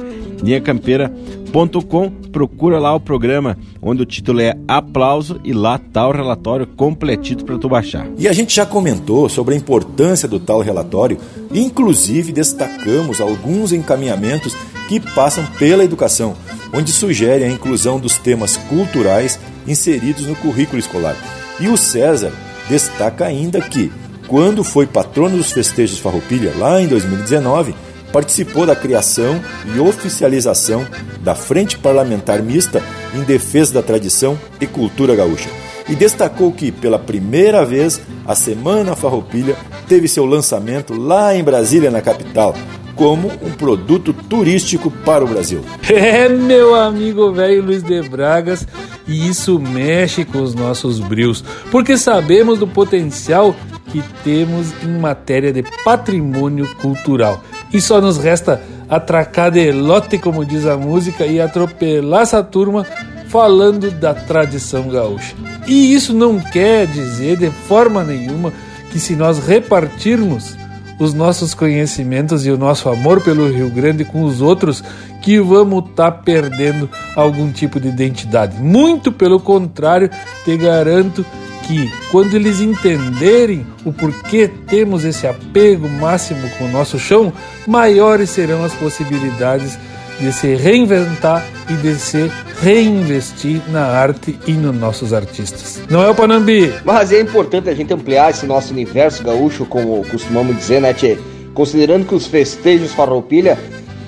[1.49, 6.66] linhacampeira.com, procura lá o programa, onde o título é Aplauso e lá tá o relatório
[6.66, 8.07] completito para tu baixar.
[8.18, 11.18] E a gente já comentou sobre a importância do tal relatório,
[11.53, 14.55] inclusive destacamos alguns encaminhamentos
[14.88, 16.34] que passam pela educação,
[16.72, 21.16] onde sugere a inclusão dos temas culturais inseridos no currículo escolar.
[21.61, 22.32] E o César
[22.68, 23.90] destaca ainda que,
[24.26, 27.74] quando foi patrono dos festejos Farroupilha lá em 2019,
[28.13, 29.41] participou da criação
[29.75, 30.87] e oficialização
[31.21, 32.83] da Frente Parlamentar Mista
[33.15, 35.49] em defesa da tradição e cultura gaúcha.
[35.89, 39.57] E destacou que, pela primeira vez, a Semana Farroupilha
[39.89, 42.55] teve seu lançamento lá em Brasília, na capital,
[42.95, 45.63] como um produto turístico para o Brasil.
[45.89, 48.67] É, meu amigo velho Luiz de Bragas,
[49.07, 53.57] e isso mexe com os nossos brios, porque sabemos do potencial
[53.91, 57.43] que temos em matéria de patrimônio cultural.
[57.73, 62.87] E só nos resta atracar de lote, como diz a música, e atropelar essa turma
[63.29, 65.35] falando da tradição gaúcha.
[65.66, 68.53] E isso não quer dizer de forma nenhuma
[68.91, 70.57] que se nós repartirmos
[70.99, 74.83] os nossos conhecimentos e o nosso amor pelo Rio Grande com os outros,
[75.23, 78.61] que vamos estar tá perdendo algum tipo de identidade.
[78.61, 80.11] Muito pelo contrário,
[80.45, 81.25] te garanto
[81.69, 87.31] que quando eles entenderem o porquê temos esse apego máximo com o nosso chão,
[87.66, 89.79] maiores serão as possibilidades
[90.19, 95.81] de se reinventar e de se reinvestir na arte e nos nossos artistas.
[95.91, 96.73] Não é o Panambi?
[96.87, 101.19] Mas é importante a gente ampliar esse nosso universo gaúcho, como costumamos dizer, né, tchê?
[101.53, 103.59] Considerando que os festejos farroupilha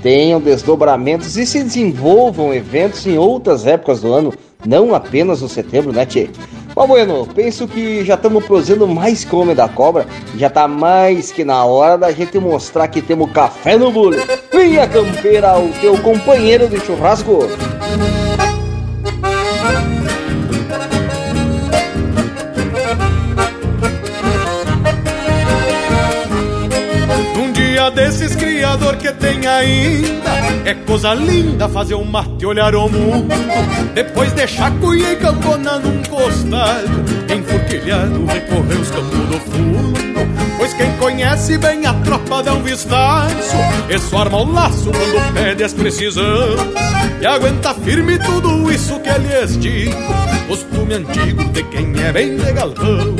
[0.03, 4.33] tenham desdobramentos e se desenvolvam eventos em outras épocas do ano,
[4.67, 6.31] não apenas no setembro, né, tchê?
[6.75, 10.07] Mas bueno, penso que já estamos produzindo mais que o Homem da Cobra.
[10.37, 14.18] Já tá mais que na hora da gente mostrar que temos café no bule.
[14.53, 17.49] Vinha campeira, o teu companheiro de churrasco.
[27.81, 28.37] dia desses
[28.71, 30.31] criador que tem ainda.
[30.64, 33.35] É coisa linda fazer um mate olhar o mundo.
[33.95, 40.01] Depois deixar cuia e campona num costado Enfurquilhado recorrer os campos do fundo.
[40.57, 43.57] Pois quem conhece bem a tropa dá um vistaço.
[43.89, 46.57] Isso arma o laço quando pede as precisão
[47.21, 49.97] E aguenta firme tudo isso que lhes digo.
[50.47, 53.16] Costume antigo de quem é bem de galpão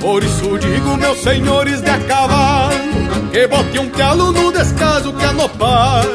[0.00, 2.98] Por isso digo, meus senhores de a cavalo
[3.32, 6.08] que bote um calo no descaso que anopado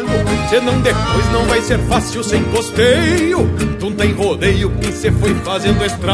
[0.50, 3.48] Senão depois não vai ser fácil sem costeio
[3.80, 6.14] Tu tem rodeio quem se foi fazendo estrago.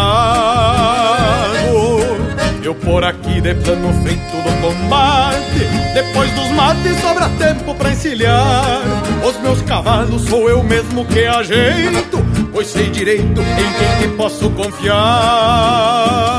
[2.61, 5.59] Eu por aqui de plano feito do combate
[5.93, 8.81] Depois dos mates sobra tempo pra encilhar.
[9.23, 14.49] Os meus cavalos sou eu mesmo que ajeito Pois sei direito em quem que posso
[14.49, 16.38] confiar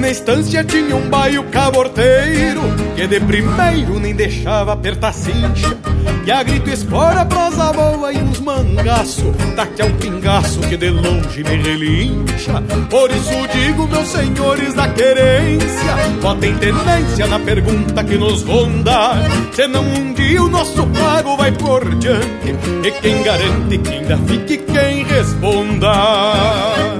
[0.00, 2.60] na estância tinha um baio caborteiro
[2.96, 5.76] Que de primeiro nem deixava apertar cincha.
[6.24, 10.90] E a grito espora, prosa boa e uns mangaço Daqui a um pingaço que de
[10.90, 12.62] longe me relincha.
[12.88, 19.12] Por isso digo, meus senhores da querência Botem tenência na pergunta que nos ronda.
[19.52, 24.58] Senão um dia o nosso pago vai por diante E quem garante que ainda fique
[24.58, 26.99] quem responda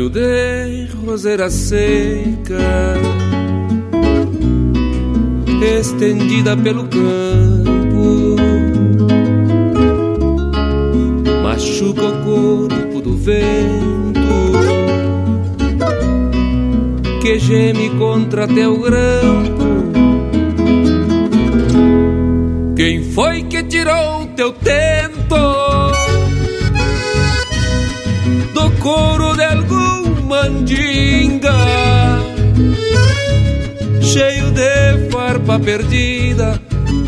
[0.00, 2.94] Galho de roseira seca,
[5.78, 8.36] estendida pelo campo,
[11.42, 14.30] machuca o corpo do vento,
[17.20, 19.60] que geme contra teu grampo.
[22.74, 24.89] Quem foi que tirou teu tento?
[30.40, 31.52] Mandinga
[34.00, 36.60] Cheio de farpa perdida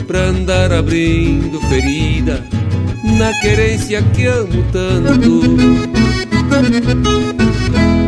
[0.06, 2.44] Pra andar abrindo ferida
[3.18, 5.42] Na querência que amo tanto.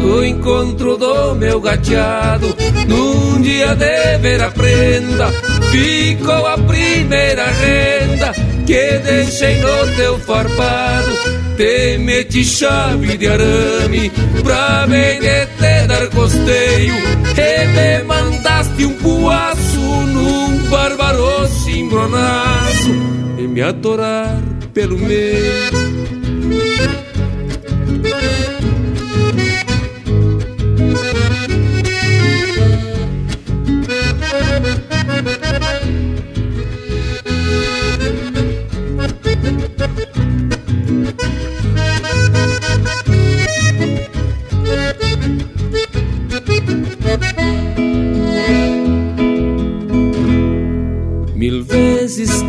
[0.07, 2.55] O encontro do meu gateado
[2.87, 5.29] Num dia de ver a prenda
[5.71, 8.33] Ficou a primeira renda
[8.67, 14.11] Que deixei no teu farpado te meti chave de arame
[14.43, 16.95] pra bem te dar costeio
[17.37, 22.91] e me mandaste um puaço num bárbaro cimbronaço
[23.39, 24.41] e me atorar
[24.73, 25.74] pelo meio.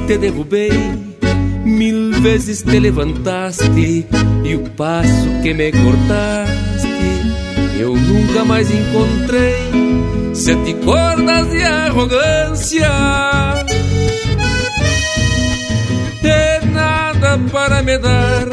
[0.05, 0.71] Te derrubei,
[1.65, 4.05] mil vezes te levantaste
[4.43, 6.95] e o passo que me cortaste
[7.79, 10.33] eu nunca mais encontrei.
[10.33, 12.91] Sete cordas de arrogância,
[16.21, 18.45] de nada para me dar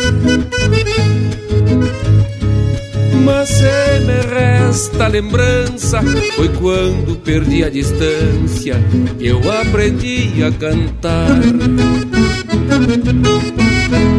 [3.25, 6.01] mas se me resta lembrança
[6.37, 8.77] Foi quando perdi a distância
[9.19, 11.41] Que eu aprendi a cantar.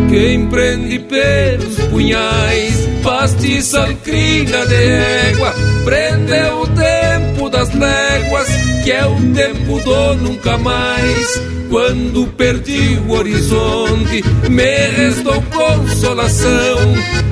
[0.10, 8.48] Quem prende pelos punhais Pastiça crina de égua Prendeu o tempo das léguas
[8.84, 11.42] Que é o tempo do nunca mais
[11.74, 16.78] quando perdi o horizonte, me restou consolação.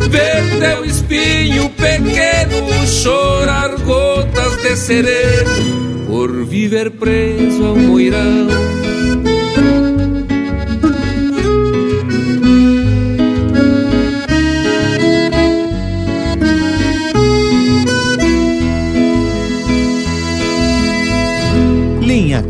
[0.10, 8.91] Ver teu espinho pequeno chorar gotas de sereno por viver preso ao moirão.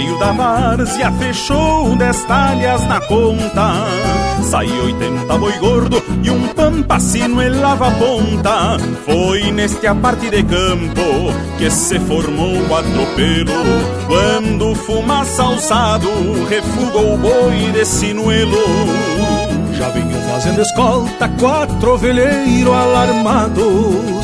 [0.00, 3.86] Rodeio da várzea fechou dez talhas na conta.
[4.42, 8.78] Sai 80 boi gordo e um pampacino em lava ponta.
[9.04, 13.52] Foi neste aparte de campo que se formou o atropelo.
[14.06, 16.08] Quando fumaça alçado
[16.48, 18.56] refugou o boi de sinuelo.
[19.74, 24.19] Já vinham fazendo escolta quatro ovelheiros alarmados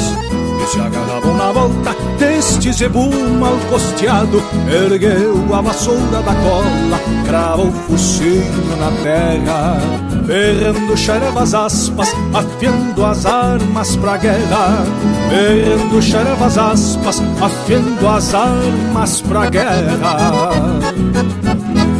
[0.66, 4.42] se agarravam na volta deste zebu mal costeado.
[4.68, 9.78] Ergueu a vassoura da cola, cravou o focinho na terra,
[10.26, 14.84] berrando xerevas aspas, afiando as armas pra guerra.
[15.30, 20.80] Berrando xerevas aspas, afiando as armas pra guerra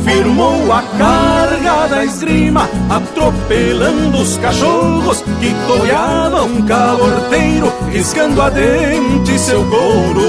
[0.06, 0.82] firmou a
[1.66, 10.22] carga da esgrima, atropelando os cachorros que toreavam caborteiro, riscando a dente seu couro.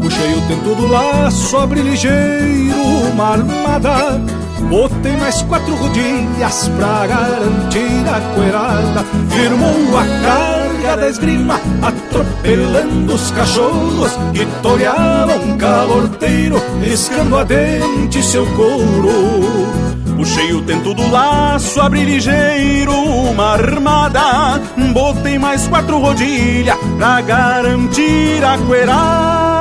[0.00, 2.76] Puxei o tento do laço, abri ligeiro
[3.12, 4.20] uma armada
[4.68, 13.30] Botei mais quatro rodilhas pra garantir a coerada Firmou a carga da esgrima Atropelando os
[13.30, 19.85] cachorros Que toreavam um caborteiro Riscando a dente seu couro
[20.16, 24.60] Puxei o tento do laço, abri ligeiro uma armada.
[24.92, 29.55] Botei mais quatro rodilhas pra garantir a coerada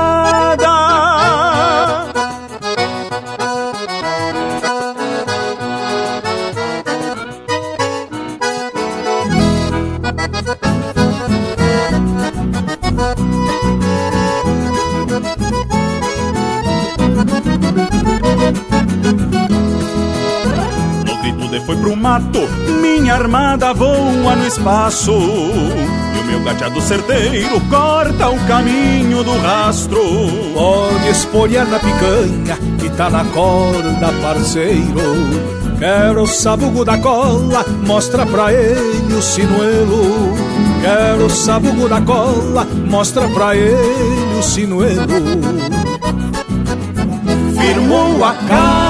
[22.06, 22.48] mato,
[22.82, 25.12] minha armada voa no espaço.
[25.12, 30.00] E o meu gateado certeiro corta o caminho do rastro.
[30.54, 35.16] Pode espolhar na picanha que tá na corda, parceiro.
[35.80, 40.36] Quero o sabugo da cola, mostra pra ele o sinuelo.
[40.84, 45.08] Quero o sabugo da cola, mostra pra ele o sinuelo.
[47.58, 48.85] firmou a carga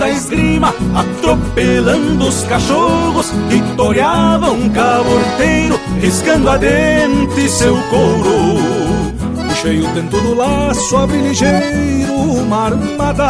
[0.00, 9.12] da esgrima, atropelando os cachorros que toreavam um caborteiro, riscando a dente seu couro.
[9.46, 13.28] Puxei o tento do laço, abri ligeiro uma armada.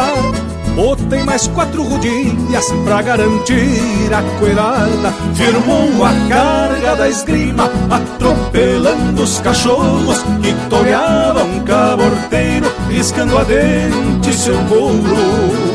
[0.73, 9.41] Botei mais quatro rodilhas pra garantir a coelhada Firmou a carga da esgrima Atropelando os
[9.41, 15.70] cachorros Que toreavam um caborteiro Riscando a dente seu couro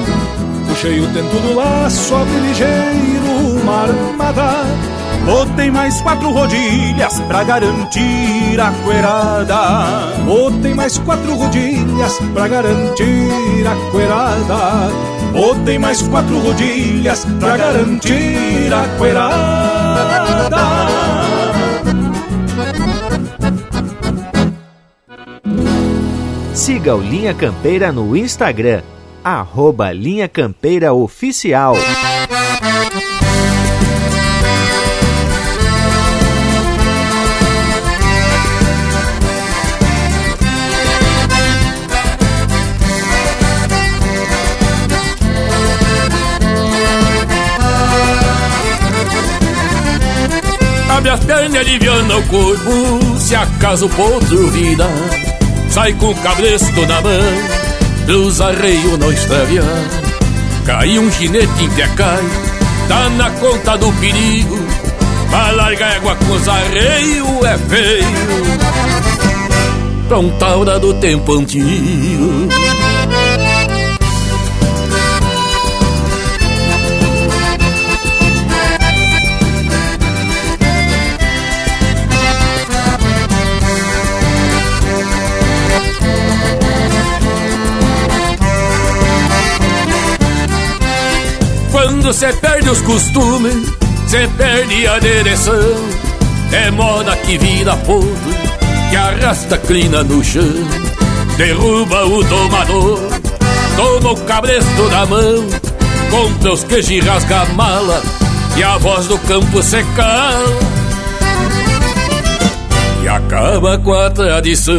[0.76, 4.66] Puxei o tento do laço, abri ligeiro uma armada
[5.24, 10.12] Botei mais quatro rodilhas pra garantir a coerada.
[10.26, 14.90] Botei mais quatro rodilhas pra garantir a coerada.
[15.32, 20.56] Botei mais quatro rodilhas pra garantir a coerada.
[26.52, 28.82] Siga o Linha Campeira no Instagram,
[29.26, 31.74] arroba Linha Campeira Oficial.
[50.88, 54.86] Abre as pernas e aliviana o corpo Se acaso o potro vida
[55.68, 57.65] Sai com o cabresto na mão
[58.06, 59.64] Dos arreios não extraviar
[60.64, 62.24] Cai um ginete em cai
[62.88, 64.56] Tá na conta do perigo.
[65.28, 68.06] Pra largar água com os arreios é feio.
[70.06, 72.48] Pra um taura do tempo antigo
[92.06, 93.66] Quando cê perde os costumes,
[94.06, 95.54] cê perde a direção.
[96.52, 98.08] É moda que vira podre,
[98.88, 100.44] que arrasta crina no chão.
[101.36, 103.00] Derruba o domador,
[103.74, 105.48] toma o cabresto da mão.
[106.08, 108.00] Compra os queijos e rasga a mala,
[108.56, 110.58] e a voz do campo se cala.
[113.02, 114.76] E acaba com a tradição.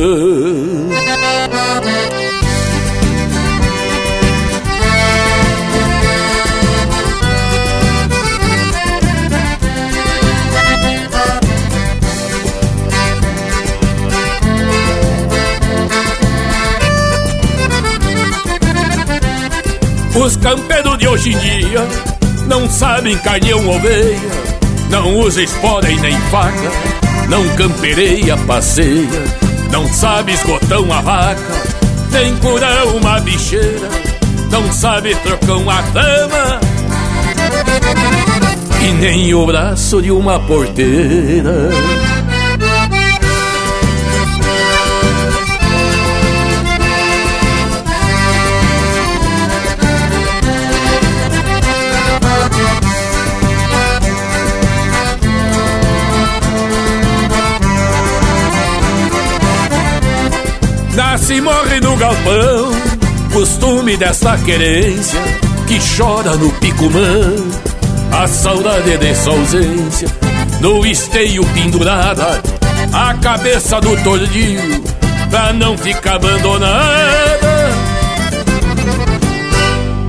[20.28, 21.88] Os campeiros de hoje em dia
[22.48, 24.20] não sabem carneão oveia,
[24.90, 26.70] não usa espora e nem faca,
[27.30, 29.24] não campereia, passeia,
[29.72, 31.42] não sabe esgotão a vaca,
[32.12, 33.88] nem curar uma bicheira,
[34.52, 36.60] não sabe trocar uma dama,
[38.86, 41.70] e nem o braço de uma porteira.
[61.28, 62.72] Nasce e morre no galpão,
[63.34, 65.20] costume dessa querência
[65.68, 67.36] que chora no picumã.
[68.14, 70.08] A saudade de sua ausência,
[70.62, 72.42] no esteio pendurada,
[72.94, 74.82] a cabeça do tordilho,
[75.30, 77.72] pra não ficar abandonada.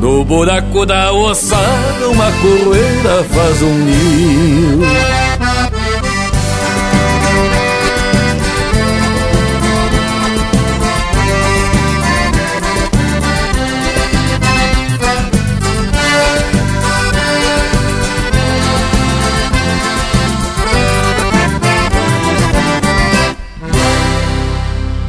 [0.01, 5.28] No buraco da ossada, uma coeira faz um ninho.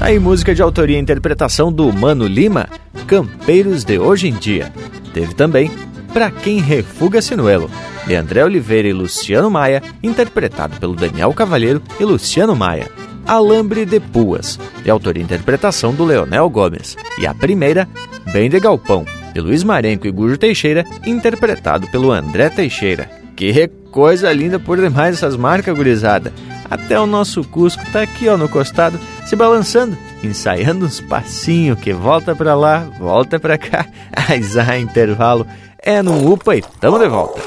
[0.10, 2.68] Aí, música de autoria e interpretação do Mano Lima,
[3.06, 4.74] Campeiros de Hoje em Dia.
[5.14, 5.70] Teve também
[6.12, 7.70] Pra Quem Refuga Sinuelo,
[8.08, 12.90] de André Oliveira e Luciano Maia, interpretado pelo Daniel Cavalheiro e Luciano Maia.
[13.24, 16.98] Alambre de Puas, de autoria e interpretação do Leonel Gomes.
[17.20, 17.88] E a primeira,
[18.34, 23.08] Bem de Galpão, de Luiz Marenco e Gujo Teixeira, interpretado pelo André Teixeira.
[23.36, 26.34] Que coisa linda por demais essas marcas, gurizada.
[26.70, 31.92] Até o nosso Cusco tá aqui, ó, no costado, se balançando, ensaiando uns passinhos que
[31.94, 33.86] volta pra lá, volta pra cá.
[34.30, 35.48] Mas a intervalo
[35.82, 37.42] é no UPA e tamo de volta.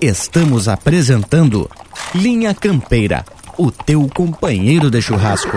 [0.00, 1.70] Estamos apresentando
[2.14, 3.24] Linha Campeira,
[3.56, 5.56] o teu companheiro de churrasco.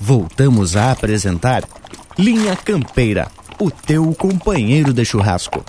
[0.00, 1.64] Voltamos a apresentar
[2.18, 3.28] Linha Campeira,
[3.58, 5.64] o teu companheiro de churrasco.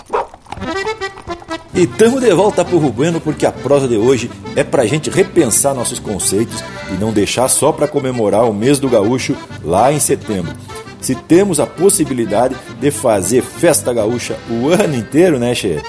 [1.74, 5.74] E tamo de volta pro Bueno porque a prosa de hoje é pra gente repensar
[5.74, 10.53] nossos conceitos e não deixar só para comemorar o mês do gaúcho lá em setembro.
[11.01, 15.82] Se temos a possibilidade de fazer festa gaúcha o ano inteiro, né, Che?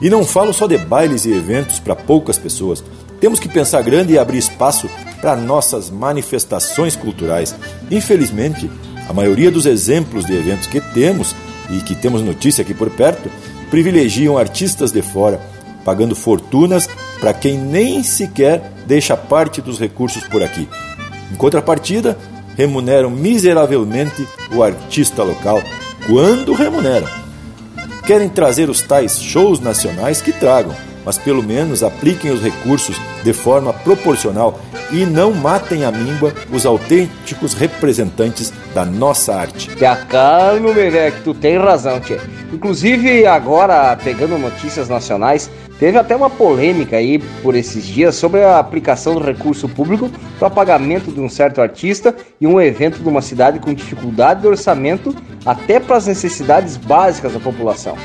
[0.00, 2.84] E não falo só de bailes e eventos para poucas pessoas.
[3.20, 4.88] Temos que pensar grande e abrir espaço
[5.20, 7.54] para nossas manifestações culturais.
[7.90, 8.70] Infelizmente,
[9.08, 11.34] a maioria dos exemplos de eventos que temos
[11.68, 13.30] e que temos notícia aqui por perto
[13.70, 15.40] privilegiam artistas de fora,
[15.84, 16.88] pagando fortunas
[17.20, 20.66] para quem nem sequer deixa parte dos recursos por aqui.
[21.30, 22.16] Em contrapartida,
[22.56, 25.62] remuneram miseravelmente o artista local,
[26.06, 27.06] quando remuneram.
[28.06, 30.74] Querem trazer os tais shows nacionais que tragam,
[31.04, 34.58] mas pelo menos apliquem os recursos de forma proporcional
[34.90, 39.68] e não matem a míngua os autênticos representantes da nossa arte.
[39.76, 42.20] Te acalmo, que tu tem razão, tia.
[42.52, 48.58] Inclusive, agora, pegando notícias nacionais, teve até uma polêmica aí por esses dias sobre a
[48.58, 53.22] aplicação do recurso público para pagamento de um certo artista e um evento de uma
[53.22, 55.14] cidade com dificuldade de orçamento
[55.46, 57.96] até para as necessidades básicas da população.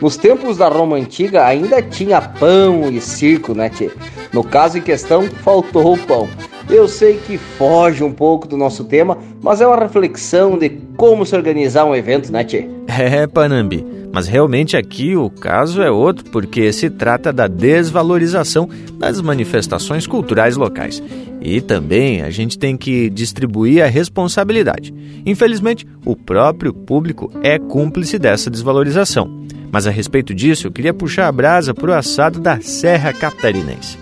[0.00, 3.90] Nos tempos da Roma Antiga ainda tinha pão e circo, né, tchê?
[4.32, 6.28] No caso em questão, faltou o pão.
[6.68, 11.24] Eu sei que foge um pouco do nosso tema, mas é uma reflexão de como
[11.24, 12.68] se organizar um evento, né, tchê?
[12.88, 13.84] É, Panambi.
[14.12, 20.56] Mas realmente aqui o caso é outro, porque se trata da desvalorização das manifestações culturais
[20.56, 21.02] locais.
[21.40, 24.94] E também a gente tem que distribuir a responsabilidade.
[25.26, 29.43] Infelizmente, o próprio público é cúmplice dessa desvalorização.
[29.74, 33.98] Mas a respeito disso, eu queria puxar a brasa para o assado da Serra Catarinense.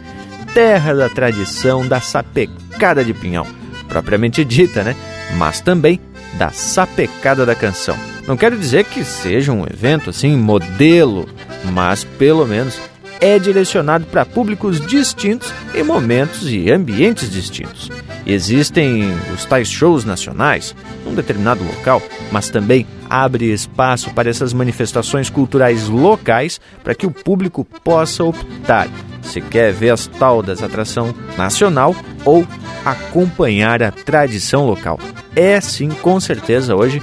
[0.52, 3.46] Terra da tradição da sapecada de pinhão,
[3.88, 4.94] propriamente dita, né?
[5.38, 5.98] Mas também
[6.34, 7.96] da sapecada da canção.
[8.28, 11.26] Não quero dizer que seja um evento assim modelo,
[11.72, 12.78] mas pelo menos
[13.22, 17.88] é direcionado para públicos distintos em momentos e ambientes distintos.
[18.26, 20.74] Existem os tais shows nacionais
[21.06, 22.02] num determinado local,
[22.32, 28.88] mas também abre espaço para essas manifestações culturais locais para que o público possa optar
[29.22, 31.94] se quer ver as tal das atração nacional
[32.24, 32.44] ou
[32.84, 34.98] acompanhar a tradição local.
[35.36, 37.00] É sim, com certeza hoje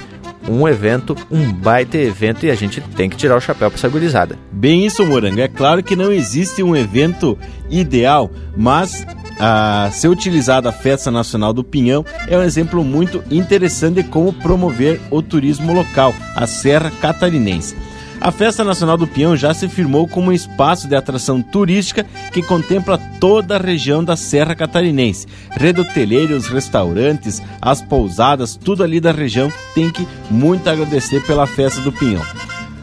[0.50, 3.88] um evento, um baita evento e a gente tem que tirar o chapéu para essa
[3.88, 4.36] gurizada.
[4.50, 5.40] Bem isso, Morango.
[5.40, 7.38] É claro que não existe um evento
[7.70, 9.06] ideal, mas
[9.38, 14.32] a ser utilizada a Festa Nacional do Pinhão é um exemplo muito interessante de como
[14.32, 17.74] promover o turismo local, a Serra Catarinense.
[18.20, 22.42] A Festa Nacional do Pinhão já se firmou como um espaço de atração turística que
[22.42, 25.26] contempla toda a região da Serra Catarinense.
[25.50, 31.90] Redoteleiros, restaurantes, as pousadas, tudo ali da região tem que muito agradecer pela Festa do
[31.90, 32.22] Pinhão.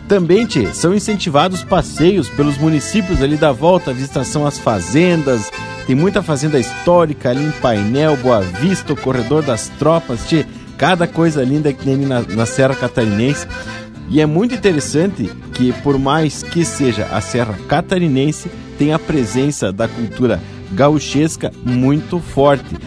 [0.08, 5.52] Também, tchê, são incentivados passeios pelos municípios ali da volta, visitação às fazendas,
[5.86, 10.46] tem muita fazenda histórica ali em Painel, Boa Vista, o Corredor das Tropas, tchê,
[10.78, 13.48] cada coisa linda que tem ali na, na Serra Catarinense.
[14.10, 19.72] E é muito interessante que, por mais que seja a Serra Catarinense, tem a presença
[19.72, 20.42] da cultura
[20.72, 22.78] gauchesca muito forte.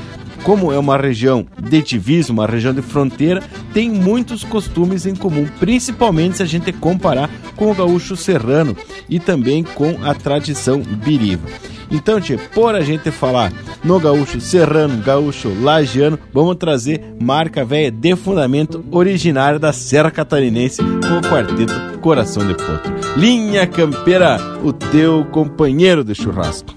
[0.43, 5.47] Como é uma região de divismo, uma região de fronteira, tem muitos costumes em comum,
[5.59, 8.77] principalmente se a gente comparar com o gaúcho serrano
[9.09, 11.47] e também com a tradição biriva.
[11.91, 12.21] Então,
[12.55, 18.85] por a gente falar no gaúcho serrano, gaúcho lagiano, vamos trazer marca velha de fundamento
[18.93, 22.95] originária da Serra Catarinense com o quarteto Coração de Potro.
[23.17, 26.75] Linha Campeira, o teu companheiro de churrasco.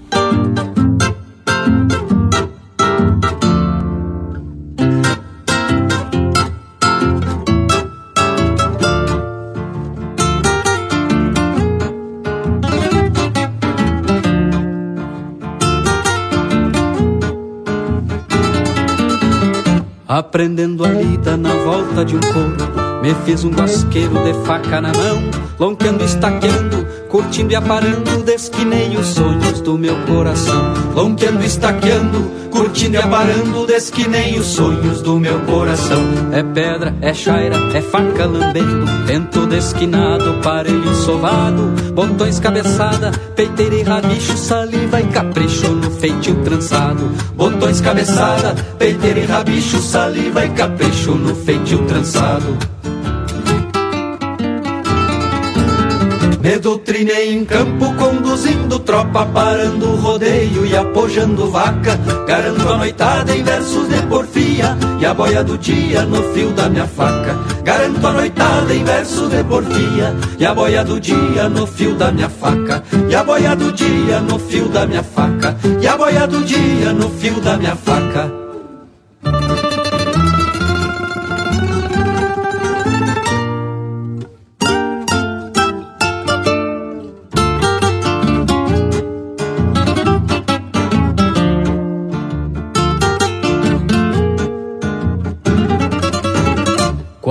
[20.06, 24.90] Aprendendo a lida na volta de um coro Me fiz um basqueiro de faca na
[24.90, 30.72] mão, lonqueando, estaqueando, curtindo e aparando, desquinei os sonhos do meu coração.
[30.94, 36.02] Lonqueando, estaqueando, curtindo e aparando, desquinei os sonhos do meu coração.
[36.32, 43.82] É pedra, é chaira, é faca lambendo, tento desquinado, parelho sovado, botões cabeçada, peiteira e
[43.82, 47.10] rabicho, saliva e capricho no feitio trançado.
[47.36, 52.56] Botões cabeçada, peiteira e rabicho, saliva e capricho no feitio trançado.
[56.44, 61.96] Me doutrinei em campo, conduzindo tropa, parando o rodeio e apojando vaca.
[62.26, 66.68] Garanto a noitada em versos de porfia e a boia do dia no fio da
[66.68, 67.34] minha faca.
[67.62, 72.12] Garanto a noitada em versos de porfia e a boia do dia no fio da
[72.12, 72.84] minha faca.
[73.08, 75.56] E a boia do dia no fio da minha faca.
[75.80, 78.43] E a boia do dia no fio da minha faca.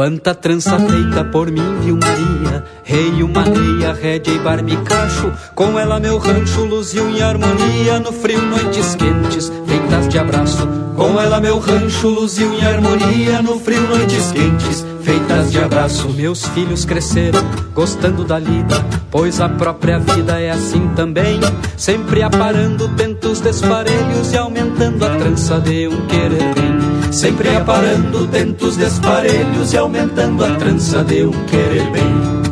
[0.04, 2.62] Quanta trança feita por mim, viu Maria?
[2.84, 5.32] Rei, uma reia, rédea e barbicacho.
[5.56, 8.02] Com ela meu rancho luziu em harmonia.
[8.02, 10.68] No frio, noites quentes, feitas de abraço.
[10.98, 13.42] Com ela meu rancho luziu em harmonia.
[13.42, 16.10] No frio, noites quentes, feitas de abraço.
[16.10, 17.42] Meus filhos cresceram,
[17.74, 21.40] gostando da lida, pois a própria vida é assim também.
[21.78, 26.83] Sempre aparando tentos desparelhos e aumentando a trança de um querer bem.
[27.14, 32.43] Sempre aparando tentos desparelhos e aumentando a trança de um querer bem.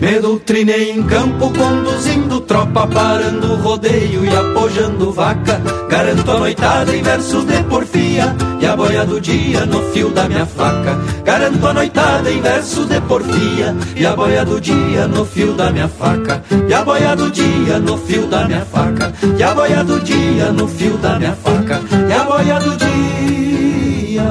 [0.00, 5.60] Me doutrinei em campo, conduzindo tropa, parando rodeio e apojando vaca.
[5.88, 10.28] Garanto a noitada em versos de porfia e a boia do dia no fio da
[10.28, 10.96] minha faca.
[11.24, 15.72] Garanto a noitada em versos de porfia e a boia do dia no fio da
[15.72, 16.44] minha faca.
[16.68, 19.12] E a boia do dia no fio da minha faca.
[19.36, 21.80] E a boia do dia no fio da minha faca.
[22.08, 24.22] E a boia do dia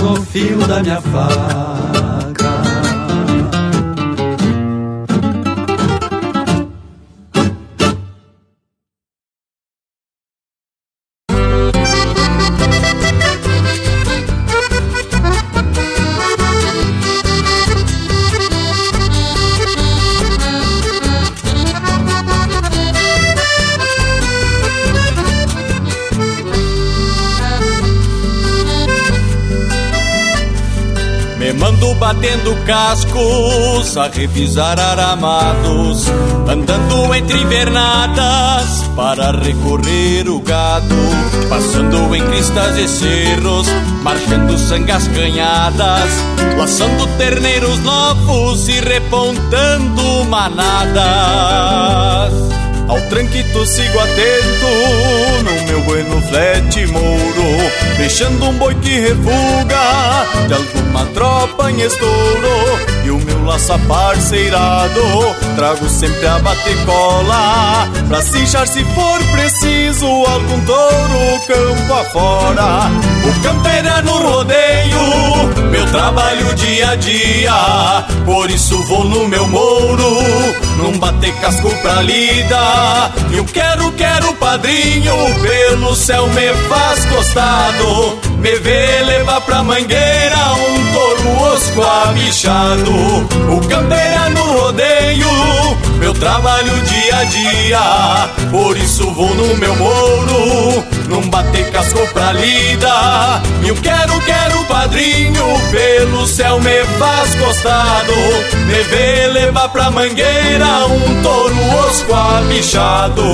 [0.00, 1.79] no fio da minha faca.
[32.70, 36.06] Cascos, a revisar aramados,
[36.48, 40.94] andando entre invernadas para recorrer o gado,
[41.48, 43.66] passando em cristas e cerros,
[44.04, 46.12] marchando sangas canhadas,
[46.56, 51.02] laçando terneiros novos e repontando manadas.
[52.86, 54.68] Ao tranquito sigo atento
[55.42, 62.80] no meu bueno flete mouro Deixando um boi que refuga de alguma tropa em estouro.
[63.04, 65.00] E o meu laço parceirado
[65.54, 72.90] trago sempre a bater cola Pra cinchar se for preciso algum touro campo afora.
[73.22, 74.98] O campeira no rodeio,
[75.90, 80.22] trabalho dia a dia Por isso vou no meu mouro,
[80.78, 88.18] num bater casco pra lida eu quero, quero padrinho, pelo céu me faz costado.
[88.38, 92.90] Me vê levar pra mangueira um touro osco abichado.
[92.90, 95.28] O campeira no rodeio,
[95.98, 98.30] meu trabalho dia a dia.
[98.50, 103.42] Por isso vou no meu moro, não bater casco pra lida.
[103.66, 108.12] Eu quero, quero padrinho, pelo céu me faz costado.
[108.66, 111.56] Me vê levar pra mangueira um touro
[111.86, 113.24] osco abichado.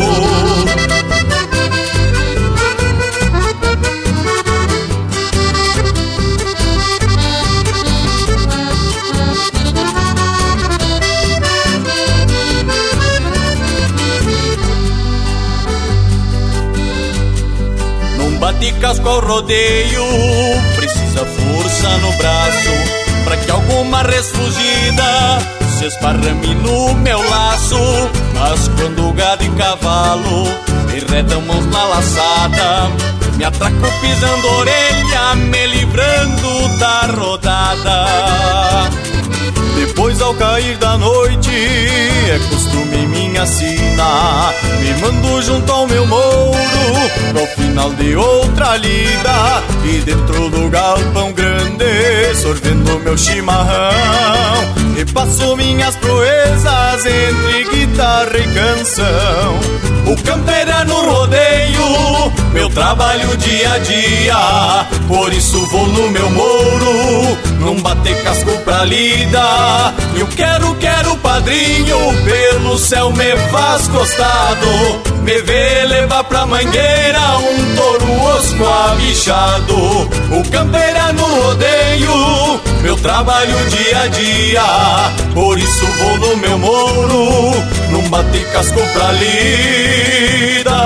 [18.56, 20.04] Bate casco ao rodeio.
[20.74, 22.70] Precisa força no braço
[23.24, 25.38] Pra que alguma resfugida
[25.78, 27.78] Se esparrame no meu laço.
[28.34, 30.46] Mas quando gado e cavalo
[30.94, 32.90] Enredam mãos na laçada
[33.36, 38.06] Me atraco pisando orelha Me livrando da rodada
[40.22, 46.56] ao cair da noite É costume minha sina Me mando junto ao meu mouro
[47.38, 49.62] Ao final de outra lida.
[49.84, 53.92] E dentro do galpão grande Sorvendo meu chimarrão.
[54.96, 59.85] E passo minhas proezas Entre guitarra e canção
[60.68, 64.86] É no rodeio Meu trabalho dia a dia.
[65.06, 69.94] Por isso vou no meu mouro Não bater casco pra lida.
[70.16, 74.66] Eu quero, quero padrinho Pelo céu me faz costado
[75.22, 83.56] Me vê levar pra mangueira Um touro osco abichado O campeira no rodeio Meu trabalho
[83.68, 84.62] dia a dia
[85.34, 87.52] Por isso vou no meu mouro
[87.90, 90.76] Não bater casco pra lida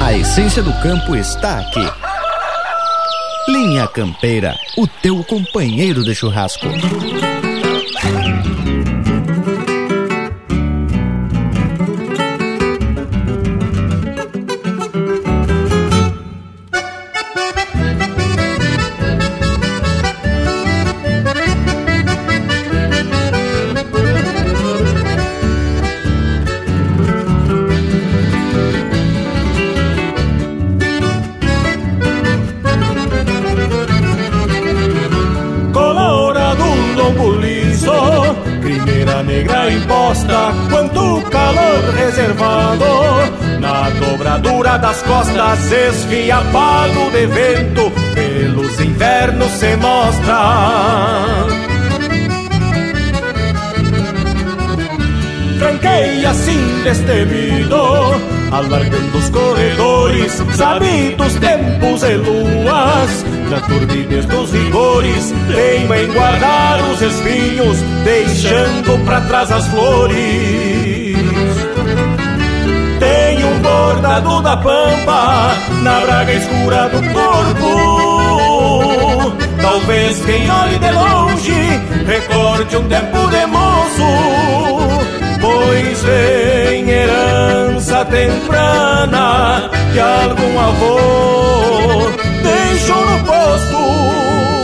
[0.00, 1.84] A essência do campo está aqui.
[3.48, 6.66] Linha Campeira, o teu companheiro de churrasco.
[44.64, 51.46] Dobradura das costas Esfiapado de vento Pelos invernos se mostra.
[55.58, 57.76] Tranquei assim destemido
[58.50, 67.00] Alargando os corredores Sabidos tempos e luas Na turbidez dos rigores Teima em guardar os
[67.00, 70.64] espinhos Deixando pra trás as flores
[73.84, 75.52] bordado da pampa
[75.82, 77.74] Na braga escura do corpo.
[79.60, 81.52] Talvez quem olhe de longe
[82.06, 84.06] Recorde um tempo de moço
[85.40, 92.10] Pois vem herança temprana Que algum avô
[92.42, 94.63] deixou no posto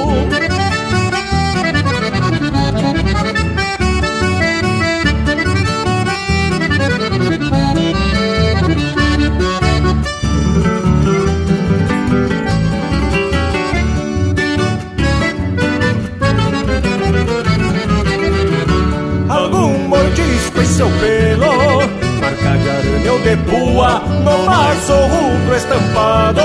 [23.98, 26.42] No mar sorrudo estampado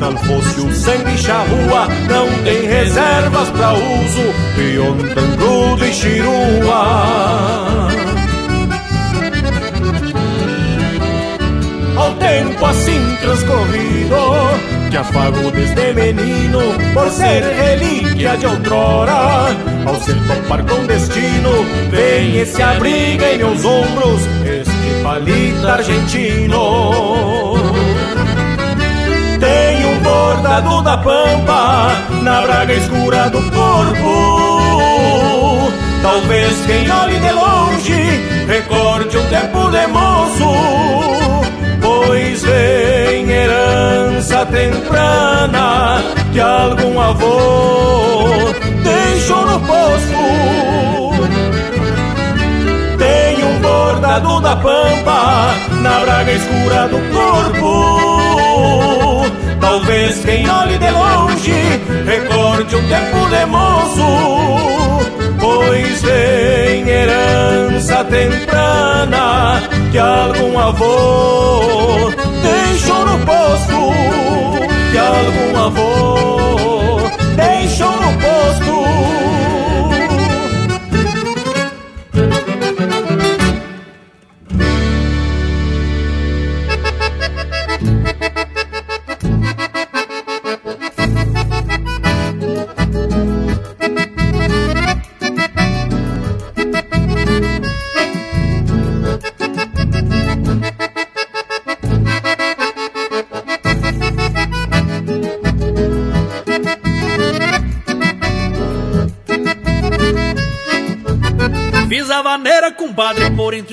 [0.00, 7.34] Tal fosse o sangue charrua Não tem reservas pra uso Pion, tangudo e chirua.
[11.96, 14.16] Ao tempo assim transcorrido
[14.90, 16.60] Que afago desde menino
[16.92, 19.56] Por ser relíquia de outrora
[19.86, 21.50] Ao ser topar com destino
[21.90, 24.22] Vem e se abriga em meus ombros
[25.04, 27.52] Palito argentino.
[29.38, 34.60] Tem um bordado da pampa Na braga escura do corpo.
[36.00, 40.48] Talvez quem olhe de longe Recorde um tempo de moço.
[41.82, 46.02] Pois vem herança temprana
[46.32, 50.14] Que algum avô deixou no posto
[54.20, 58.04] da pampa Na braga escura do corpo.
[59.60, 61.52] Talvez quem olhe de longe
[62.06, 65.00] Recorde um tempo de moço
[65.40, 72.12] Pois vem herança temprana Que algum avô
[72.42, 73.92] deixou no posto
[74.92, 77.00] Que algum avô
[77.36, 78.63] deixou no posto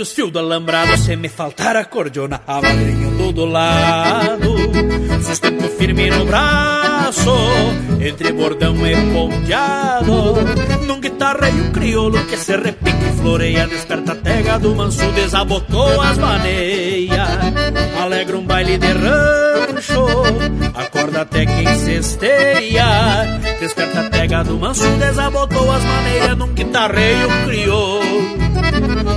[0.02, 4.56] entre os fios do alambrado, se me faltar a cordiona, a madrinha do lado.
[5.23, 7.32] Sustento firme no braço,
[7.99, 10.34] entre bordão e ponteado.
[10.88, 16.18] Num guitarreio crioulo que se repique e floreia, desperta a tega do manso, desabotou as
[16.18, 17.30] maneias.
[18.02, 20.06] Alegra um baile de rancho,
[20.73, 23.40] acorda até quem cesteia.
[23.61, 28.01] Desperta a tega do manso, desabotou as maneiras, num guitarreio crioulo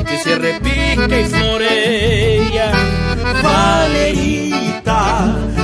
[0.05, 2.73] que se repica e floreia.
[3.43, 5.01] Valerita,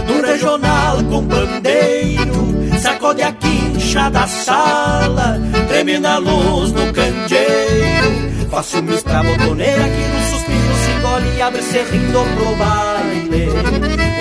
[0.09, 5.39] no regional com pandeiro, sacode a quincha da sala,
[5.69, 8.49] treme na luz do candeeiro.
[8.51, 13.47] Faço um pra botoneira que no suspiro se engole e abre rindo pro baile,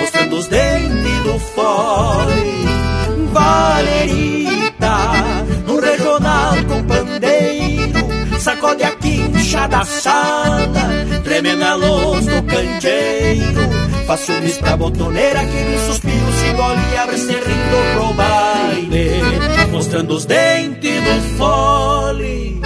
[0.02, 2.60] mostrando os dentes do fole.
[5.66, 10.68] No regional com pandeiro, sacode a quincha da sala,
[11.24, 13.60] treme na luz do candeeiro.
[14.06, 20.14] Faço um pra botoneira que no suspiro se engole e abre rindo pro baile, mostrando
[20.14, 22.59] os dentes do fole.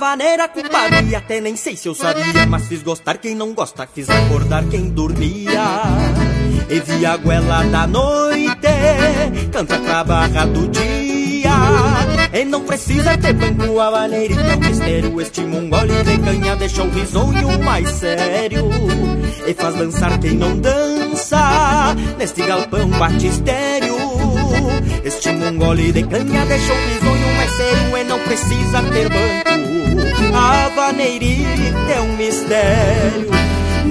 [0.00, 3.86] Vaneira com compadria, até nem sei se eu sabia, mas fiz gostar quem não gosta,
[3.86, 5.82] fiz acordar quem dormia.
[6.70, 8.56] E vi a goela da noite,
[9.52, 11.50] canta pra barra do dia.
[12.32, 15.20] E não precisa ter banco, a vaneira e teu mistério.
[15.20, 18.70] Este mongole de canha deixa o risonho mais sério.
[19.46, 23.96] E faz dançar quem não dança, neste galpão batistério.
[25.04, 29.50] Este mongole de canha deixa o risonho mais sério e não precisa ter banco.
[30.34, 33.30] A vaneirita é um mistério.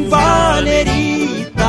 [0.10, 1.64] Vaneirita,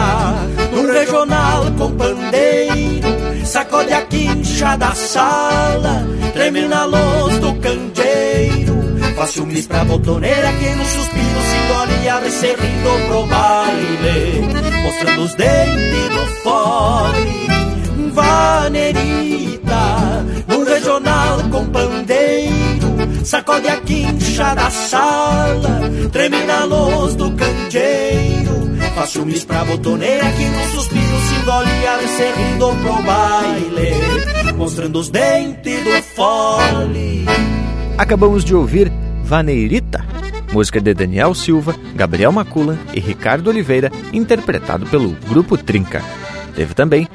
[0.72, 3.08] no regional com pandeiro,
[3.44, 8.78] sacode a quincha da sala, treme na luz do candeeiro.
[9.16, 14.48] Faz ciúmes pra botoneira que no suspiro se engole e abre rindo pro baile,
[14.82, 17.50] mostrando os dentes do fole.
[18.12, 19.80] Vaneirita,
[21.50, 28.70] com pandeiro, sacode a quincha da sala, treme na luz do candeeiro.
[28.96, 32.06] Faz ciúmes pra botoneira que no suspiro se engole e abre
[32.36, 37.24] rindo pro baile, mostrando os dentes do fole.
[37.96, 38.90] Acabamos de ouvir
[39.22, 40.04] Vaneirita,
[40.52, 46.02] música de Daniel Silva, Gabriel Macula e Ricardo Oliveira, interpretado pelo Grupo Trinca.
[46.56, 47.08] Teve também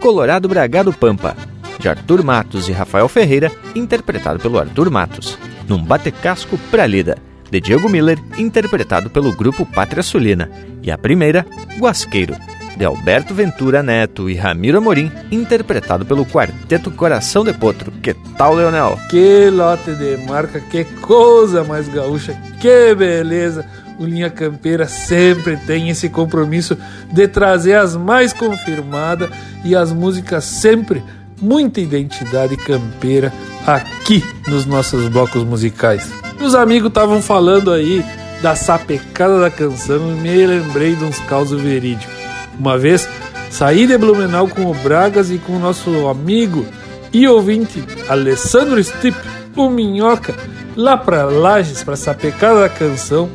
[0.00, 1.36] Colorado Bragado Pampa,
[1.80, 5.36] de Arthur Matos e Rafael Ferreira, interpretado pelo Arthur Matos.
[5.66, 7.16] Num Batecasco pra Lida,
[7.50, 10.50] de Diego Miller, interpretado pelo grupo Pátria Sulina.
[10.82, 11.46] E a primeira,
[11.78, 12.36] Guasqueiro,
[12.76, 17.90] de Alberto Ventura Neto e Ramiro Amorim, interpretado pelo Quarteto Coração de Potro.
[18.02, 18.98] Que tal, Leonel?
[19.08, 23.66] Que lote de marca, que coisa mais gaúcha, que beleza!
[23.98, 26.74] O Linha Campeira sempre tem esse compromisso
[27.12, 29.28] de trazer as mais confirmadas
[29.62, 31.02] e as músicas sempre
[31.40, 33.32] muita identidade campeira
[33.66, 36.10] aqui nos nossos blocos musicais.
[36.40, 38.04] Os amigos estavam falando aí
[38.42, 42.14] da sapecada da canção e me lembrei de uns causos verídicos.
[42.58, 43.08] Uma vez
[43.50, 46.64] saí de Blumenau com o Bragas e com o nosso amigo
[47.12, 49.16] e ouvinte Alessandro Stipp,
[49.56, 50.34] o Minhoca,
[50.76, 53.28] lá para Lages, para sapecada da canção.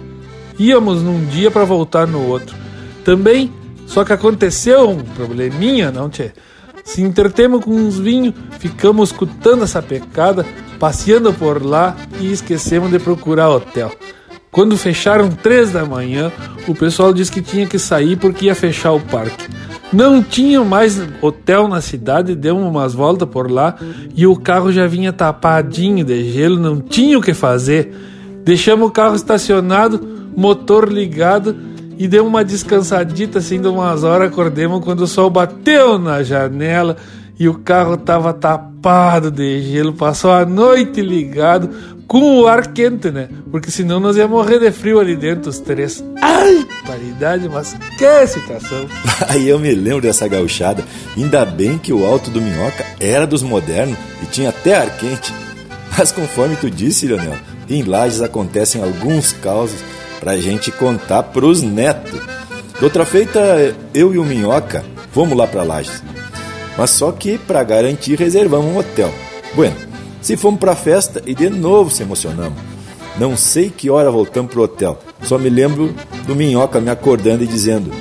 [0.57, 2.56] Íamos num dia para voltar no outro.
[3.03, 3.52] Também,
[3.86, 6.32] só que aconteceu um probleminha, não, tchê?
[6.86, 10.45] Se entretemos com uns vinhos, ficamos escutando essa pecada,
[10.80, 13.91] passeando por lá e esquecemos de procurar hotel.
[14.52, 16.32] Quando fecharam três da manhã,
[16.68, 19.49] o pessoal disse que tinha que sair porque ia fechar o parque.
[19.91, 23.76] Não tinha mais hotel na cidade, deu umas voltas por lá
[24.16, 27.94] e o carro já vinha tapadinho de gelo, não tinha o que fazer.
[28.44, 29.99] Deixamos o carro estacionado,
[30.36, 31.56] motor ligado
[31.98, 36.98] e deu uma descansadita assim de umas horas, acordemos quando o sol bateu na janela
[37.40, 41.70] e o carro tava tapado de gelo, passou a noite ligado
[42.08, 43.30] com o ar quente, né?
[43.52, 46.04] Porque senão nós ia morrer de frio ali dentro, os três.
[46.22, 48.86] Ai, paridade, mas que situação!
[49.28, 50.84] Aí eu me lembro dessa gauchada.
[51.18, 55.34] Ainda bem que o alto do Minhoca era dos modernos e tinha até ar quente.
[55.98, 57.38] Mas conforme tu disse, Leonel,
[57.70, 59.80] em Lages acontecem alguns causos
[60.20, 62.20] pra gente contar pros netos.
[62.82, 64.84] Outra feita, eu e o Minhoca
[65.14, 66.04] vamos lá pra Lages.
[66.78, 69.14] Mas só que para garantir reservamos um hotel.
[69.54, 69.76] Bueno,
[70.22, 72.60] se fomos pra festa e de novo se emocionamos.
[73.18, 75.00] Não sei que hora voltamos pro hotel.
[75.24, 75.96] Só me lembro
[76.28, 77.92] do Minhoca me acordando e dizendo: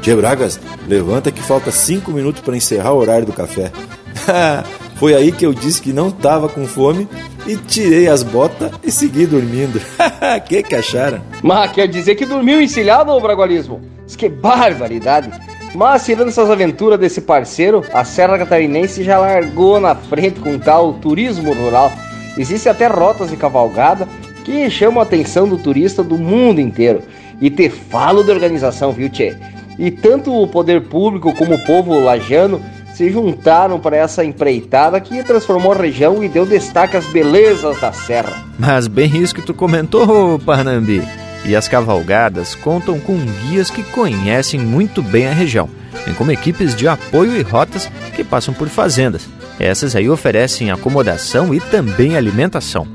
[0.00, 0.58] Tchê Bragas,
[0.88, 3.70] levanta que falta cinco minutos para encerrar o horário do café.
[4.96, 7.06] Foi aí que eu disse que não tava com fome
[7.46, 9.80] e tirei as botas e segui dormindo.
[10.46, 11.20] que que acharam?
[11.42, 13.80] Mas quer dizer que dormiu encilhado, ô Bragualismo?
[14.16, 15.30] Que barbaridade!
[15.74, 20.94] Mas tirando essas aventuras desse parceiro, a Serra Catarinense já largou na frente com tal
[20.94, 21.92] turismo rural.
[22.38, 24.08] Existem até rotas de cavalgada
[24.44, 27.02] que chamam a atenção do turista do mundo inteiro.
[27.40, 29.36] E te falo de organização, viu, Tchê?
[29.78, 32.62] E tanto o poder público como o povo lajano
[32.96, 37.92] se juntaram para essa empreitada que transformou a região e deu destaque às belezas da
[37.92, 38.42] serra.
[38.58, 41.02] Mas bem isso que tu comentou, Parnambi.
[41.44, 45.68] E as cavalgadas contam com guias que conhecem muito bem a região,
[46.06, 49.28] bem como equipes de apoio e rotas que passam por fazendas.
[49.60, 52.88] Essas aí oferecem acomodação e também alimentação.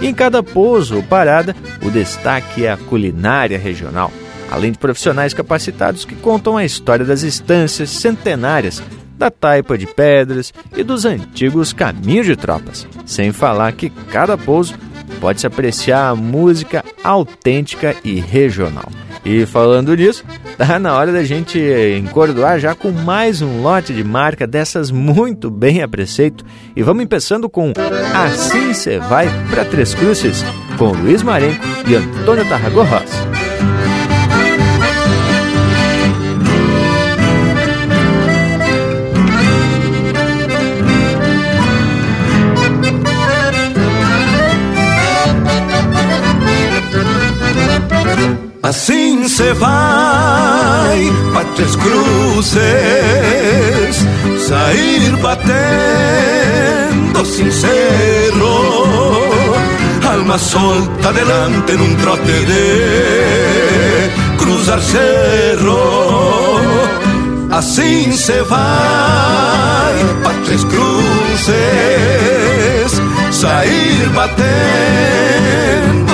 [0.00, 1.54] E em cada pouso ou parada,
[1.84, 4.12] o destaque é a culinária regional,
[4.48, 8.80] além de profissionais capacitados que contam a história das estâncias centenárias
[9.18, 12.86] da taipa de pedras e dos antigos caminhos de tropas.
[13.04, 14.74] Sem falar que cada pouso
[15.20, 18.88] pode-se apreciar a música autêntica e regional.
[19.24, 20.24] E falando nisso,
[20.56, 21.58] tá na hora da gente
[21.98, 26.44] encordoar já com mais um lote de marca dessas muito bem a preceito.
[26.74, 27.72] E vamos começando com
[28.14, 30.44] Assim Cê Vai para Três Cruzes,
[30.78, 32.84] com Luiz Marenco e Antônio Tarragó
[48.68, 48.98] Rossi.
[48.98, 52.56] Assim se vai para Três Cruzes,
[54.46, 55.64] sair batendo
[57.24, 58.46] sincero,
[60.06, 66.60] alma solta delante num trote de cruzar cerro.
[67.50, 71.48] Assim se vai para Três Cruzes,
[73.30, 74.58] sair batendo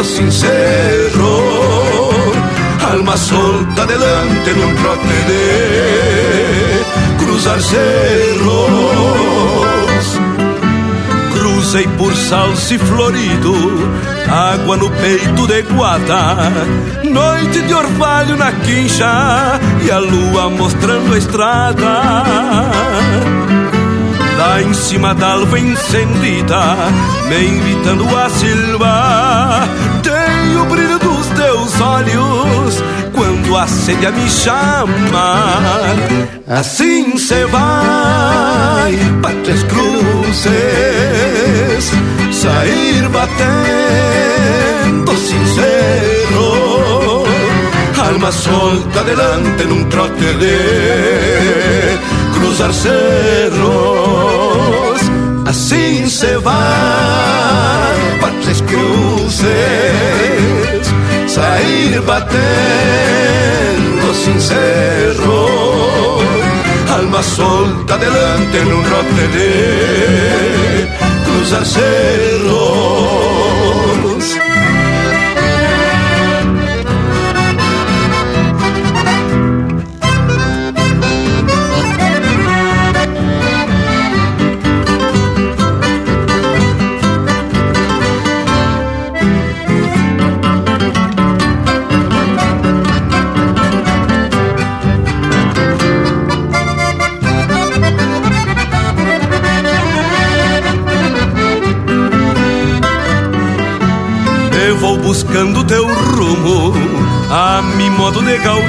[0.05, 1.55] sincero
[2.95, 5.45] alma solta delante en un trote de
[7.19, 9.01] cruzar cerros.
[11.33, 13.53] Cruzei por salse florido,
[14.31, 16.53] água no peito de guata,
[17.03, 22.23] noite de orvalho na quincha e a lua mostrando a estrada.
[24.39, 26.77] Lá em cima da alva encendida,
[27.29, 29.69] me invitando a silva,
[31.85, 32.83] olhos
[33.13, 35.51] quando a sede me chama.
[36.49, 40.53] Assim se vai para Três Cruzes,
[42.33, 47.25] sair batendo sincero,
[48.07, 50.59] alma solta delante num trote de
[52.35, 53.05] cruzar cerros.
[55.47, 60.04] Assim se vai para Três Cruzes
[61.35, 65.49] sair batendo sincero,
[66.97, 70.89] alma solta delante en un rote de
[71.27, 73.44] cruzar cerros.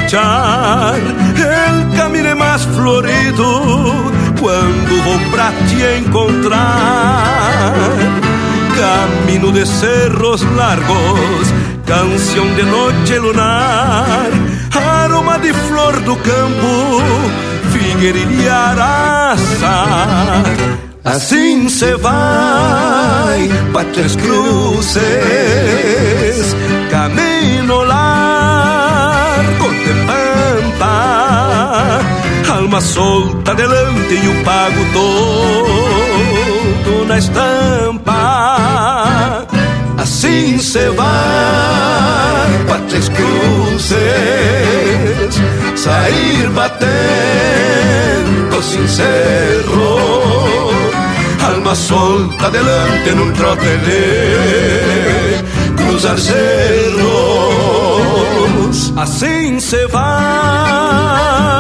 [0.06, 0.96] De gauchar.
[0.96, 7.64] El camino mais florido quando vou pra te encontrar.
[8.76, 11.54] Camino de cerros largos,
[11.86, 14.30] canção de noite lunar,
[14.74, 17.02] aroma de flor do campo,
[17.72, 19.86] figueirilha araça.
[21.06, 25.06] Assim se vai para Três Cruzes,
[26.90, 27.75] camino
[32.76, 38.12] alma solta delante e o pago todo na estampa.
[39.98, 43.96] assim se vai para Três Cruzes,
[45.76, 50.00] sair batendo sincero,
[51.48, 55.46] alma solta delante num trote de
[55.82, 57.06] cruzar cerros,
[58.98, 61.55] assim se vai.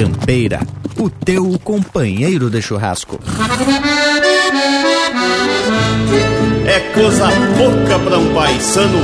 [0.00, 0.60] Campeira,
[0.96, 3.20] o teu companheiro de churrasco.
[6.66, 7.28] É coisa
[7.58, 8.98] pouca para um paisano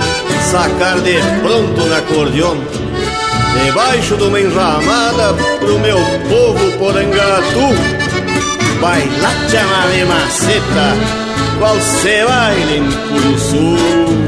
[0.51, 2.57] sacar de pronto na acordeon.
[3.63, 5.99] Debaixo de uma enramada pro meu
[6.31, 7.75] povo porangatu.
[8.81, 10.97] Baila chamame maceta,
[11.59, 14.26] qual se baile em Curuçu.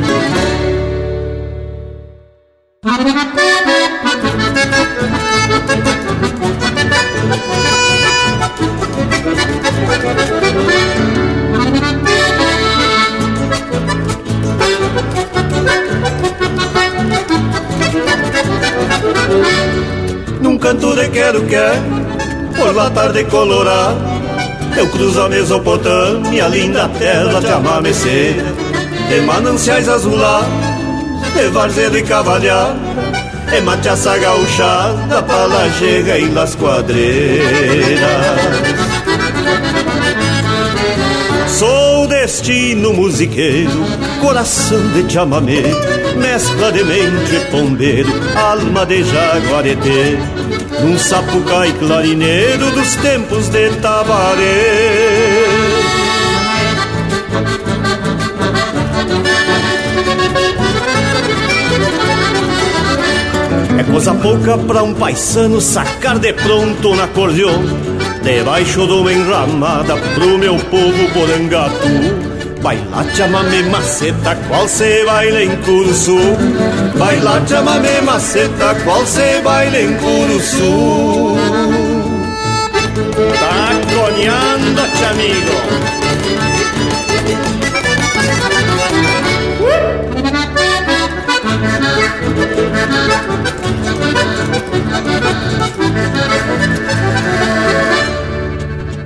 [22.98, 23.96] Tarde colorada,
[24.76, 28.34] eu cruzo a Mesopotâmia, linda terra de amamecer,
[29.08, 30.48] de mananciais azulados,
[31.32, 32.74] de várzea e cavalhada,
[33.52, 38.02] é machaça gauchada, palajega e las quadreiras.
[41.46, 43.84] Sou destino musiqueiro,
[44.20, 45.62] coração de chamamé,
[46.16, 50.18] mescla de mente pombeiro, alma de jaguareté,
[50.82, 55.44] num sapucai clarineiro dos tempos de Tabaré.
[63.78, 67.62] É coisa pouca pra um paisano sacar de pronto na acordeon
[68.22, 72.27] Debaixo de uma enramada pro meu povo porangatu
[72.62, 76.18] Baila chamame maceta, qual se baila em Curuçu
[76.98, 81.36] Baila chamame maceta, qual se baila em Curuçu
[83.38, 84.80] Tá coneando,
[85.10, 85.68] amigo.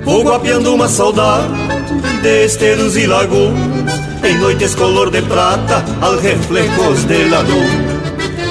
[0.03, 1.72] Vou guapeando uma saudade
[2.23, 3.53] de esteros e lagoas
[4.23, 7.43] Em noites color de prata, al reflejos de la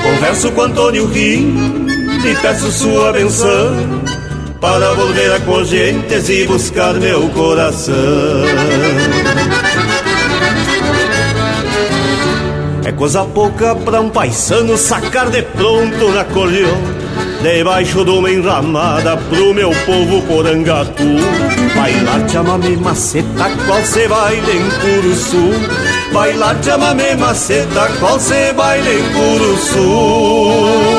[0.03, 1.55] Converso com Antônio Rio
[2.24, 3.74] e peço sua benção
[4.61, 7.94] Para volver a Corgentes e buscar meu coração.
[12.85, 16.91] É coisa pouca pra um paisano sacar de pronto na acordeon
[17.43, 21.03] Debaixo de uma enramada pro meu povo porangatu.
[21.74, 25.51] Bailar chamame maceta, qual se baile em Curuçu
[26.12, 30.91] Bailar chamame maceta, qual se baile em Curuçu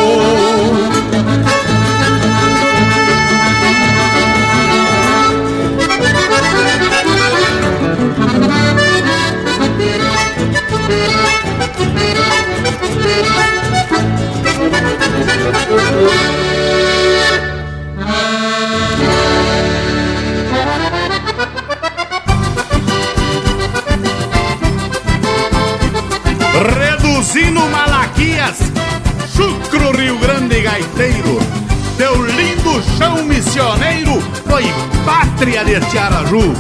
[33.53, 34.19] missioneiro
[34.49, 34.63] foi
[35.05, 36.53] pátria de Tiaraju.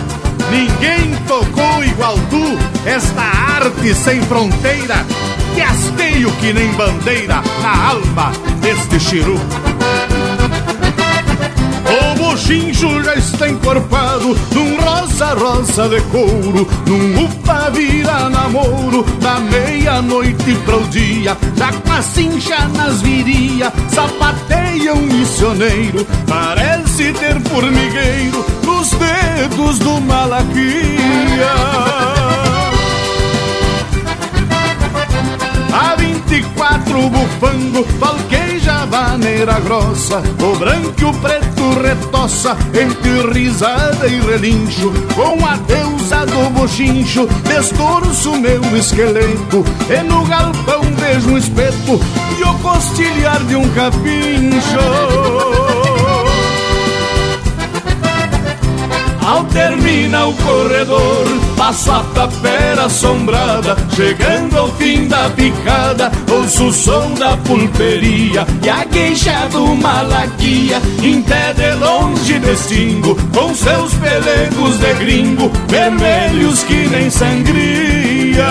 [0.51, 5.03] Ninguém tocou igual tu esta arte sem fronteira,
[5.55, 9.39] que hasteio que nem bandeira na alma deste chiru.
[11.89, 20.53] O bochincho já está encorpado num rosa-rosa de couro, num upa vira namoro, da meia-noite
[20.65, 28.91] pro dia, já com a cincha nas viria, sapateia um missioneiro, parece ter formigueiro nos
[28.91, 30.53] dedos do Malaquia.
[35.73, 44.21] A 24 bufango, falqueja vaneira grossa O branco e o preto retoça entre risada e
[44.21, 51.99] relincho Com a deusa do bochincho, destorço meu esqueleto E no galpão vejo um espeto
[52.37, 55.72] e o costilhar de um capincho
[59.25, 61.25] Ao terminar o corredor,
[61.55, 68.69] passo a tapera assombrada, chegando ao fim da picada, ouço o som da pulperia e
[68.69, 76.63] a queixa do malaquia, em pé de longe distingo, com seus pelegos de gringo, vermelhos
[76.63, 78.43] que nem sangria.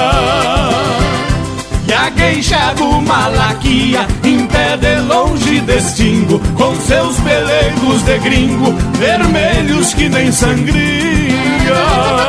[1.86, 8.72] E a queixa do Malaquia Em pé de longe distingo Com seus pelegos de gringo
[8.98, 12.21] Vermelhos que nem sangria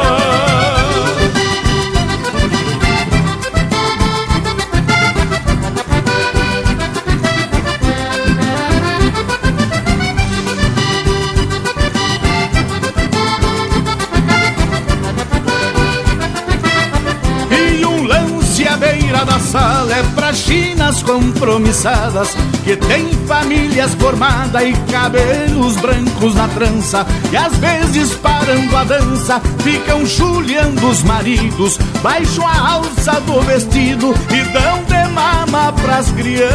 [21.03, 28.83] compromissadas Que tem famílias formadas e cabelos brancos na trança E às vezes parando a
[28.83, 36.09] dança ficam chuleando os maridos Baixo a alça do vestido e dão de mama pras
[36.11, 36.53] crianças.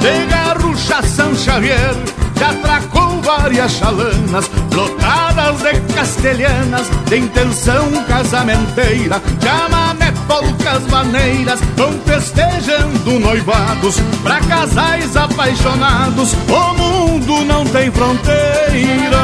[0.00, 1.94] De garrucha São Xavier
[2.38, 9.20] já atracou várias chalanas lotadas de castelhanas de intenção casamenteira.
[9.42, 16.32] Chamamé, polcas, maneiras vão festejando noivados pra casais apaixonados.
[16.48, 19.18] O mundo não tem fronteira.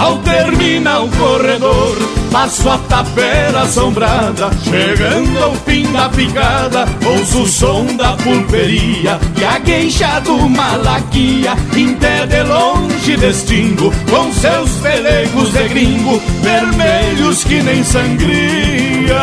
[0.00, 1.96] Ao terminar o corredor,
[2.30, 9.44] passo a tapera assombrada, chegando ao fim da picada, ouço o som da pulperia e
[9.44, 17.62] a queixa do malaquia, em de longe distingo, com seus pelegos de gringo, vermelhos que
[17.62, 19.20] nem sangria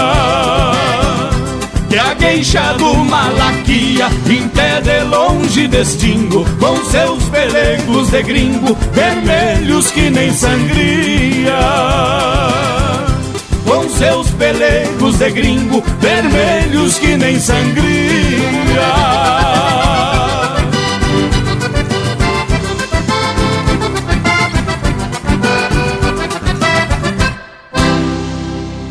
[1.90, 8.78] que a queixa do Malaquia Em pé de longe distingo Com seus pelegos de gringo
[8.94, 11.60] Vermelhos que nem sangria.
[13.66, 18.48] Com seus pelegos de gringo Vermelhos que nem sangria.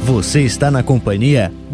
[0.04, 1.52] Você está na companhia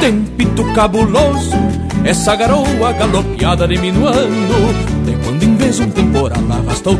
[0.00, 1.56] Tempito cabuloso.
[2.04, 4.54] Essa garoa galopeada diminuando.
[5.04, 6.98] De quando em vez um temporal arrasta o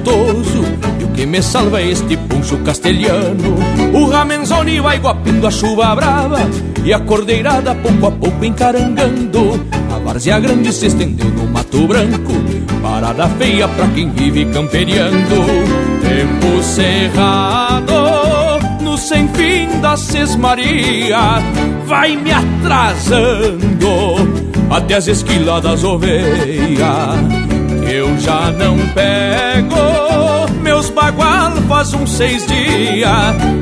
[1.00, 3.54] E o que me salva é este puncho castelhano.
[3.94, 6.40] O ramenzoni vai guapindo a chuva brava.
[6.84, 9.60] E a cordeirada pouco a pouco encarangando.
[9.94, 12.32] A várzea grande se estendeu no mato branco.
[12.82, 15.36] Parada feia pra quem vive camperiando.
[16.02, 17.92] Tempo cerrado
[18.82, 21.42] no sem fim da Sesmaria
[21.90, 23.88] vai me atrasando
[24.70, 27.18] até as esquilas das ovelhas.
[27.92, 33.10] Eu já não pego meus bagual faz uns seis dias.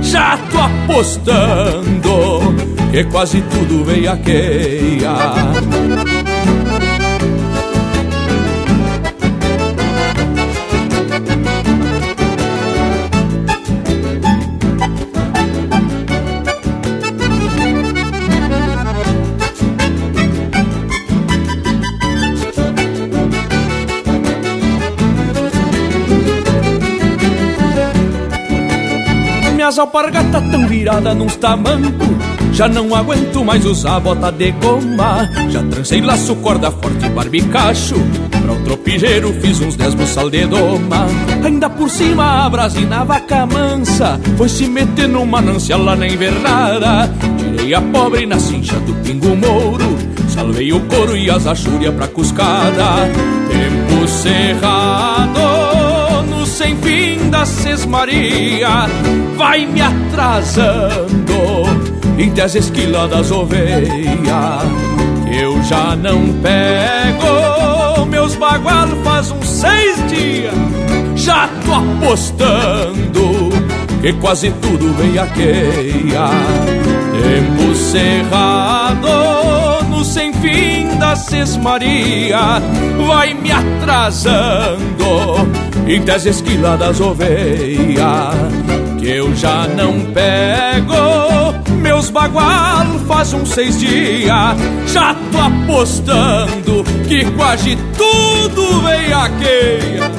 [0.02, 2.54] Já tô apostando
[2.90, 4.12] que quase tudo veio
[29.68, 32.06] Minhas alpargatas tão virada num tamanco.
[32.54, 37.96] Já não aguento mais usar bota de goma Já trancei laço, corda forte e barbicacho.
[38.30, 41.06] Pra o tropigeiro fiz uns dez buçal de doma.
[41.44, 44.18] Ainda por cima a brasina vaca mansa.
[44.38, 47.10] Foi se meter num manancial lá na invernada.
[47.36, 49.98] Tirei a pobre na cincha do pingo mouro.
[50.30, 53.10] Salvei o couro e as achúrias pra cuscada.
[53.50, 55.67] Tempo cerrado
[57.28, 58.68] fim da sesmaria
[59.36, 61.34] vai me atrasando
[62.18, 64.62] entre as esquilas das ovelhas.
[65.30, 70.54] Eu já não pego meus bagual faz uns seis dias.
[71.16, 73.50] Já tô apostando
[74.00, 76.30] que quase tudo vem a queia.
[77.12, 79.67] Tempo cerrado
[80.04, 82.38] sem fim da sesmaria
[83.06, 84.98] vai me atrasando
[86.26, 88.34] esquilas das ovelhas
[88.98, 91.74] que eu já não pego.
[91.80, 94.56] Meus bagual faz uns seis dias
[94.86, 100.10] já tô apostando que quase tudo vem aqueia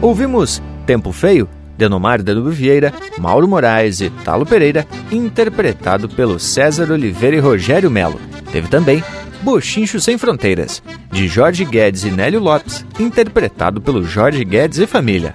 [0.00, 1.48] Ouvimos Tempo Feio,
[1.80, 8.20] Denomar de Vieira, Mauro Moraes e Talo Pereira, interpretado pelo César Oliveira e Rogério Melo.
[8.52, 9.02] Teve também
[9.40, 15.34] Bochincho Sem Fronteiras, de Jorge Guedes e Nélio Lopes, interpretado pelo Jorge Guedes e família.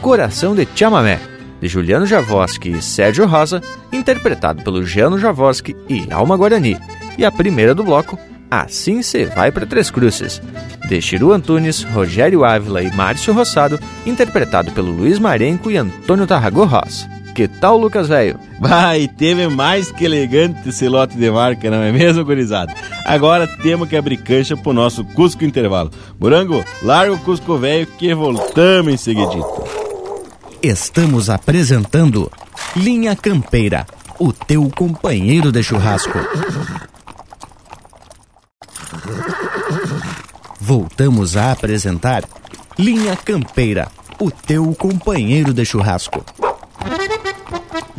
[0.00, 1.18] Coração de Chamamé,
[1.60, 3.60] de Juliano Javoski e Sérgio Rosa,
[3.92, 6.78] interpretado pelo Giano Javoski e Alma Guarani.
[7.18, 8.16] E a primeira do bloco,
[8.52, 10.42] Assim Cê Vai para Três Cruzes,
[10.86, 16.66] de Chiru Antunes, Rogério Ávila e Márcio Rossado, interpretado pelo Luiz Marenco e Antônio Tarragô
[16.66, 17.08] Ross.
[17.34, 18.38] Que tal, Lucas Velho?
[18.60, 22.74] Vai, teve mais que elegante esse lote de marca, não é mesmo, gurizada?
[23.06, 25.90] Agora temos que abrir cancha pro nosso Cusco Intervalo.
[26.20, 29.64] Morango, larga o Cusco Velho que voltamos em seguidito.
[30.62, 32.30] Estamos apresentando
[32.76, 33.86] Linha Campeira,
[34.18, 36.18] o teu companheiro de churrasco.
[40.64, 42.22] Voltamos a apresentar
[42.78, 43.90] Linha Campeira,
[44.20, 46.24] o teu companheiro de churrasco.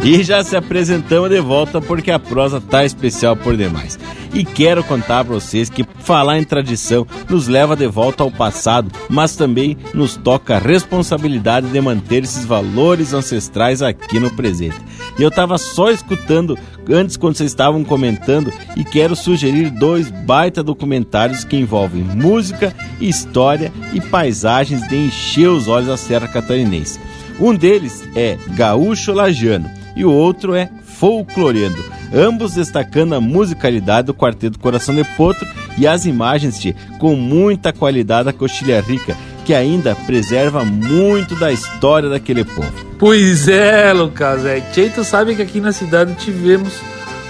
[0.04, 3.98] E já se apresentamos de volta porque a prosa tá especial por demais.
[4.34, 8.92] E quero contar para vocês que falar em tradição nos leva de volta ao passado,
[9.08, 14.76] mas também nos toca a responsabilidade de manter esses valores ancestrais aqui no presente.
[15.18, 16.60] E eu tava só escutando
[16.90, 23.72] antes quando vocês estavam comentando e quero sugerir dois baita documentários que envolvem música, história
[23.94, 27.00] e paisagens de encher os olhos da Serra Catarinense.
[27.40, 31.84] Um deles é Gaúcho Lajano e o outro é Folcloreando,
[32.14, 35.46] ambos destacando a musicalidade do Quarteto Coração de Potro
[35.78, 41.52] e as imagens de com muita qualidade da Coxilha Rica, que ainda preserva muito da
[41.52, 42.72] história daquele povo.
[42.98, 44.62] Pois é, Lucas, é.
[44.62, 46.74] Tchê, tu sabe que aqui na cidade tivemos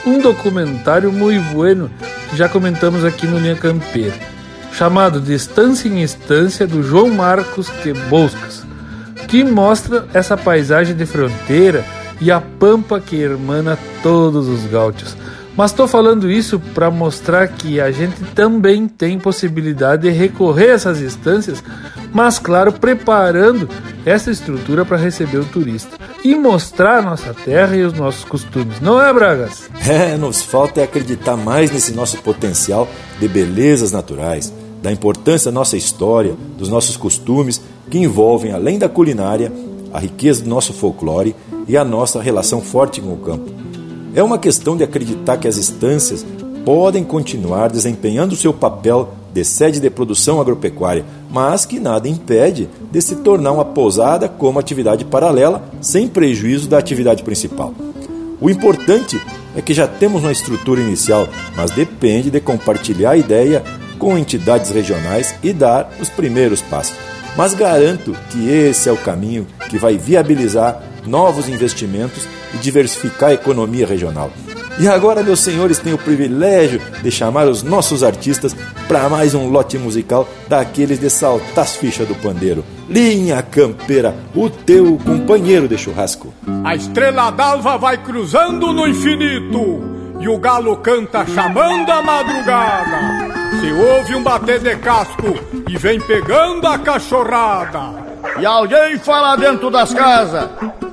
[0.05, 1.89] um documentário muito bueno
[2.29, 4.13] que já comentamos aqui no Linha Campeira,
[4.73, 8.63] chamado De Estância em Estância, do João Marcos Queboscas,
[9.27, 11.83] que mostra essa paisagem de fronteira
[12.21, 15.15] e a pampa que hermana todos os gaúchos.
[15.55, 20.73] Mas estou falando isso para mostrar que a gente também tem possibilidade de recorrer a
[20.73, 21.63] essas instâncias,
[22.11, 23.69] mas claro, preparando
[24.03, 28.81] essa estrutura para receber o turista e mostrar a nossa terra e os nossos costumes,
[28.81, 29.69] não é, Bragas?
[29.87, 32.87] É, nos falta é acreditar mais nesse nosso potencial
[33.19, 38.89] de belezas naturais, da importância da nossa história, dos nossos costumes, que envolvem, além da
[38.89, 39.51] culinária,
[39.93, 41.35] a riqueza do nosso folclore
[41.67, 43.51] e a nossa relação forte com o campo.
[44.15, 46.25] É uma questão de acreditar que as estâncias
[46.65, 53.01] podem continuar desempenhando seu papel de sede de produção agropecuária, mas que nada impede de
[53.01, 57.73] se tornar uma pousada como atividade paralela, sem prejuízo da atividade principal.
[58.39, 59.19] O importante
[59.55, 63.63] é que já temos uma estrutura inicial, mas depende de compartilhar a ideia
[63.97, 66.95] com entidades regionais e dar os primeiros passos.
[67.35, 73.33] Mas garanto que esse é o caminho que vai viabilizar novos investimentos e diversificar a
[73.33, 74.31] economia regional.
[74.79, 78.55] E agora, meus senhores, tenho o privilégio de chamar os nossos artistas
[78.87, 82.65] para mais um lote musical daqueles de saltar as fichas do pandeiro.
[82.89, 86.33] Linha Campeira, o teu companheiro de churrasco.
[86.63, 89.83] A estrela d'alva vai cruzando no infinito
[90.19, 93.42] e o galo canta chamando a madrugada.
[93.63, 97.93] Se ouve um bater de casco e vem pegando a cachorrada.
[98.37, 100.49] E alguém fala dentro das casas,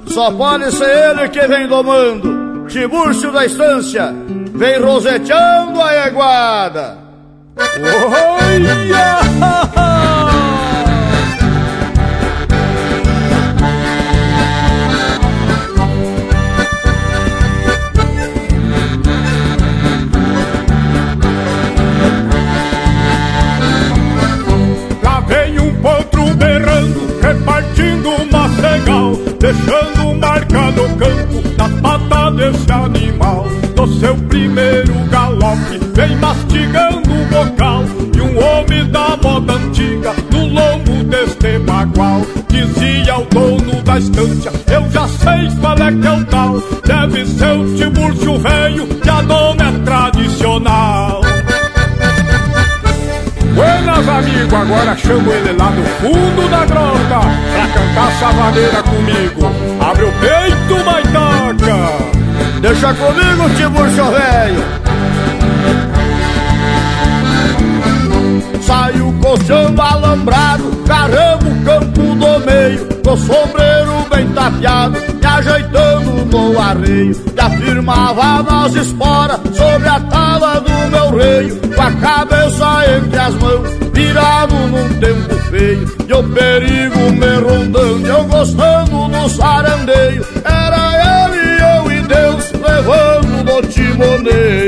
[0.06, 2.68] só pode ser ele que vem domando.
[2.68, 4.14] Tibúrcio da estância,
[4.55, 6.97] vem roseteando a eguada.
[7.59, 9.90] Olha!
[29.41, 33.47] Deixando marca no campo nas patas desse animal.
[33.75, 37.83] No seu primeiro galope, vem mastigando o bocal.
[38.15, 42.21] E um homem da moda antiga no lombo deste bagual.
[42.49, 46.62] Dizia o dono da estância: Eu já sei qual é que é o tal.
[46.85, 51.19] Deve ser o Tiburcio velho, que a dona é tradicional.
[53.55, 57.20] Buenas amigo, agora chamo ele lá do fundo da grota
[57.52, 59.52] pra cantar savaneira comigo.
[59.81, 62.10] Abre o peito, maitaca!
[62.60, 64.64] Deixa comigo, Tiburcio Velho!
[68.62, 74.98] Saiu coxando alambrado, caramba campo do meio, com sombreiro bem tapeado,
[75.36, 81.93] ajeitando no arreio, e afirmava nas esporas sobre a tala do meu reio, com a
[81.93, 89.09] cabeça entre as mãos, virado num tempo feio, e o perigo me rondando, eu gostando
[89.09, 94.60] do sarandeio, era ele, eu e Deus, levando no timoneio.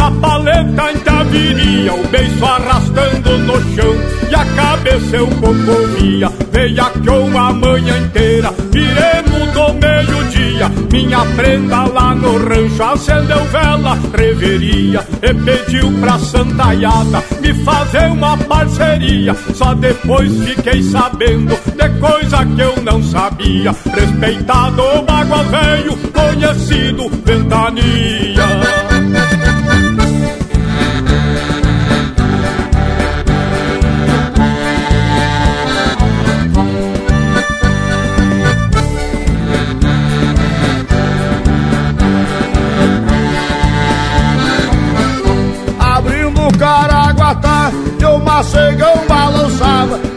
[0.00, 3.94] Da paleta em taviria O beiço arrastando no chão
[4.30, 12.14] E a cabeça eu comia Veiaqueou a manhã inteira Viremos do meio-dia Minha prenda lá
[12.14, 20.32] no rancho Acendeu vela, reveria E pediu pra santaiada Me fazer uma parceria Só depois
[20.44, 28.89] fiquei sabendo De coisa que eu não sabia Respeitado o bagual velho Conhecido ventania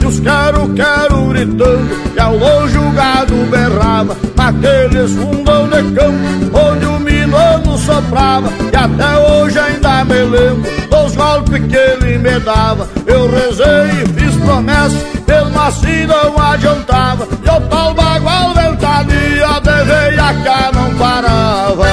[0.03, 4.17] E os quero-quero gritando e ao longe o gado berrava.
[4.35, 8.49] Naqueles fundão de campo onde o milano soprava.
[8.69, 12.89] E até hoje ainda me lembro dos golpes que ele me dava.
[13.05, 17.25] Eu rezei e fiz promessa, mesmo assim não adiantava.
[17.41, 21.87] E o tal bagual ventania veia cá não parava.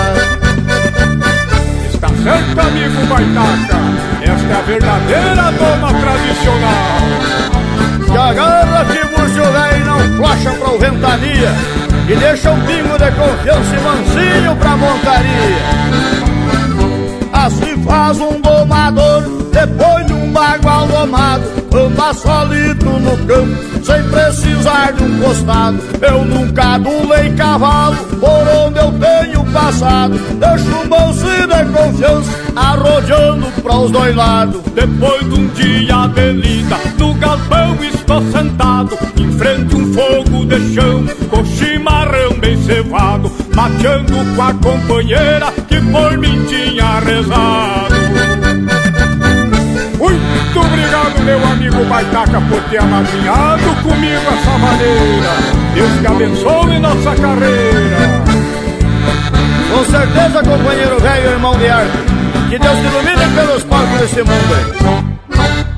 [1.95, 3.77] Está certo, amigo Baitaca
[4.23, 7.60] Esta é a verdadeira doma tradicional
[8.21, 11.55] Que agarra Tiburcio velho e não flocha pra ventania
[12.07, 15.91] E deixa um pingo de confiança e mansinho pra montaria.
[17.33, 24.93] Assim faz um domador depois de um bagual domado Anda solito no campo sem precisar
[24.93, 25.79] de um costado.
[26.03, 30.19] Eu nunca adulei cavalo por onde eu tenho passado.
[30.39, 34.61] Deixo um bolsinho de confiança arrodeando pros dois lados.
[34.75, 36.31] Depois de um dia de
[36.99, 38.99] no galpão estou sentado.
[39.17, 43.31] Em frente um fogo de chão com chimarrão bem cevado.
[43.55, 48.10] Mateando com a companheira que por mim tinha rezado
[51.25, 55.31] meu amigo Baitaca, por ter amadrinhado comigo essa maneira.
[55.75, 58.21] Deus que abençoe nossa carreira.
[59.71, 61.97] Com certeza, companheiro velho irmão de arte
[62.51, 65.70] Que Deus te ilumine pelos palcos desse mundo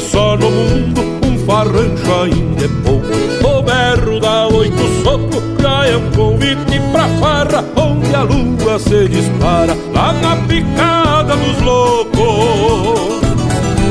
[0.00, 3.06] só no mundo, um farrancho ainda é pouco.
[3.46, 9.08] O berro da oito soco já é um convite pra farra Onde a lua se
[9.08, 13.20] dispara lá na picada dos loucos.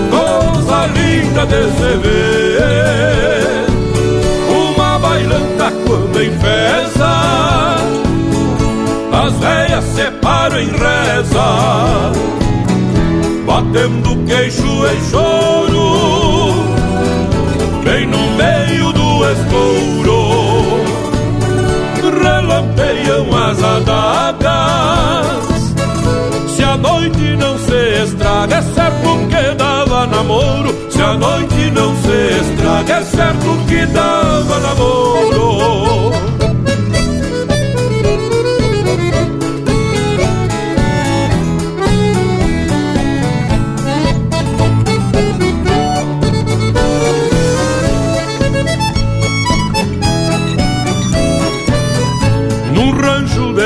[0.10, 3.66] Coisa linda de se ver
[4.50, 7.20] Uma bailanta quando em festa
[9.12, 12.12] as velhas se param em reza
[13.72, 16.54] Batendo queixo em choro
[17.84, 20.82] Bem no meio do escouro
[22.24, 25.28] Relampeiam as adagas
[26.48, 30.76] Se a noite não se estraga É certo que dava namoro.
[30.90, 36.29] Se a noite não se estraga É certo que dava namoro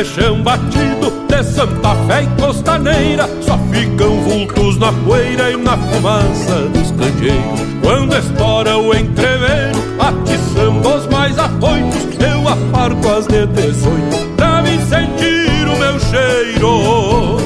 [0.04, 3.30] chão batido, de Santa Fé e Costaneira.
[3.42, 10.90] Só ficam vultos na poeira e na fumaça dos canjeiros Quando estoura o entreveiro Atiçando
[10.90, 12.04] os mais afoitos.
[12.20, 17.38] Eu aparco as de 18 Pra me sentir o meu cheiro.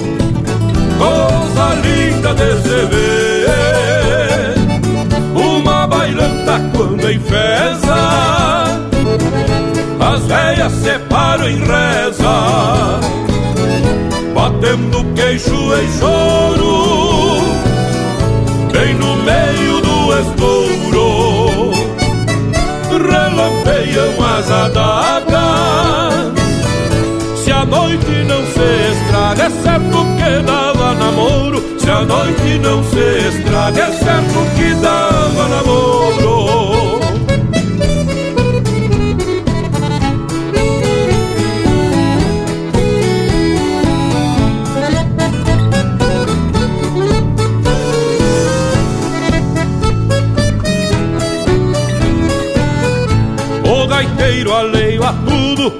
[0.97, 4.55] Coisa linda de se ver.
[5.35, 7.97] Uma bailanta quando enfesa.
[9.99, 10.73] As velhas
[11.37, 12.99] separam em reza
[14.33, 17.41] Batendo queixo em choro
[18.71, 21.71] Bem no meio do estouro
[22.89, 26.33] Relampeiam as adagas
[27.43, 31.63] Se a noite não se estraga É certo que dava namoro.
[31.79, 36.46] Se a noite não se estraga É certo que dava namoro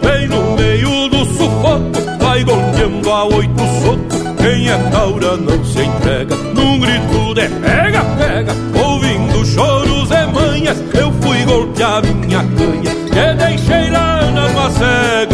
[0.08, 5.82] Bem no meio do sufoco Vai golpeando a oito socos Quem é taura não se
[5.82, 8.54] entrega Num grito de pega, pega.
[8.82, 15.28] Ouvindo choros e manhas Eu fui golpear minha canha Que deixei lá nas macegas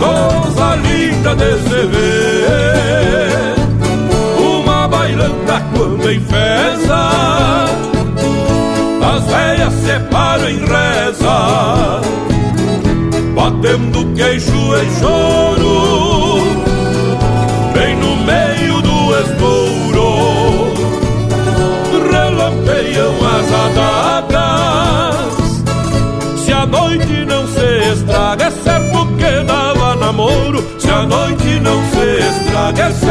[0.00, 3.54] Coisa linda de se ver
[4.40, 7.68] Uma bailanta quando enfesa.
[9.02, 10.64] As velhas separam em
[13.68, 16.40] Batendo queixo em choro
[17.74, 20.72] Bem no meio do estouro.
[22.10, 23.52] Relampeiam as
[24.32, 25.16] adagas.
[26.38, 30.64] Se a noite não se estraga É certo que dava namoro.
[30.78, 33.07] Se a noite não se estraga É certo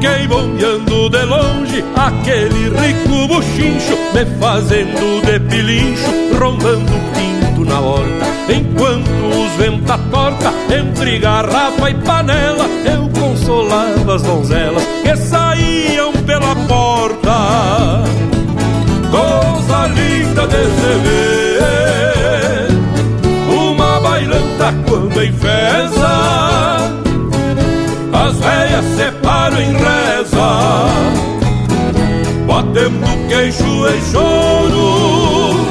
[0.00, 8.26] Fiquei bombeando de longe aquele rico buchincho, me fazendo de pilincho, rondando pinto na horta.
[8.48, 16.56] Enquanto os venta torta, entre garrafa e panela, eu consolava as donzelas que saíam pela
[16.66, 18.02] porta.
[19.10, 22.68] Coisa linda de se ver,
[23.54, 26.70] uma bailanta quando enfesa
[28.14, 28.84] as velhas
[29.50, 30.86] separam em reza
[32.46, 35.66] Batendo queixo em choro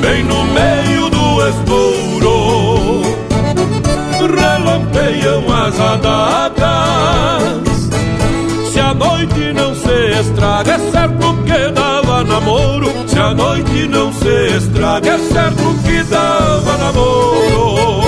[0.00, 3.02] Bem no meio do estouro.
[4.38, 6.70] Relampeiam as adagas
[8.72, 12.90] Se a noite não se estraga É certo que dava namoro.
[13.06, 18.05] Se a noite não se estraga É certo que dava namoro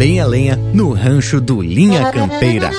[0.00, 2.70] também é lenha no rancho do Linha Campeira.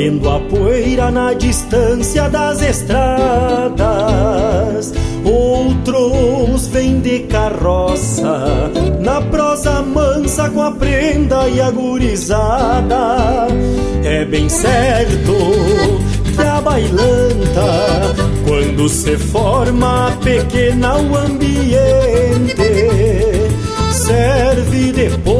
[0.00, 3.80] Batendo a poeira na distância das estradas.
[5.22, 8.70] Outros vêm de carroça,
[9.00, 13.48] na prosa mansa com a prenda e a gurizada.
[14.02, 15.34] É bem certo
[16.34, 18.14] que a bailanta,
[18.48, 22.54] quando se forma pequena o ambiente,
[23.92, 25.39] serve de ponto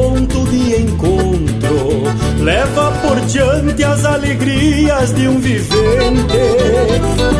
[2.41, 6.37] leva por diante as alegrias de um vivente.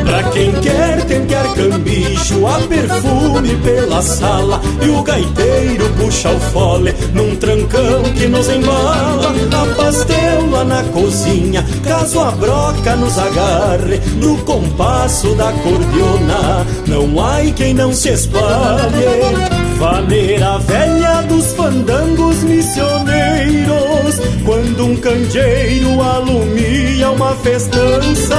[0.06, 6.94] Pra quem quer tentar cambicho, a perfume pela sala e o gaiteiro puxa o fole
[7.14, 9.32] num trancão que nos embala.
[9.52, 16.66] A pastela na cozinha, caso a broca nos agarre no compasso da cordiona.
[16.88, 19.61] Não há quem não se espalhe.
[19.82, 28.36] Vaneira velha dos fandangos missioneiros Quando um candeeiro alumia uma festança.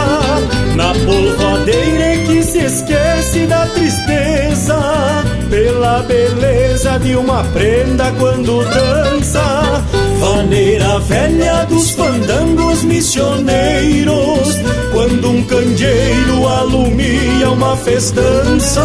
[0.77, 4.78] Na polvadeira é que se esquece da tristeza
[5.51, 9.82] Pela beleza de uma prenda quando dança
[10.23, 14.57] Vaneira velha dos fandangos missioneiros.
[14.93, 18.85] Quando um candeeiro alumia uma festança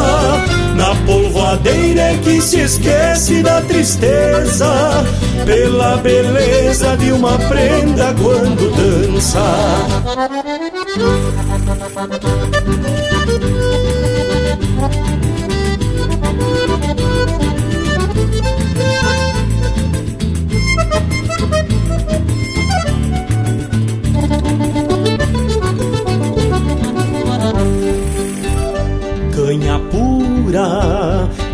[0.76, 5.04] Na polvadeira é que se esquece da tristeza
[5.46, 9.44] Pela beleza de uma prenda quando dança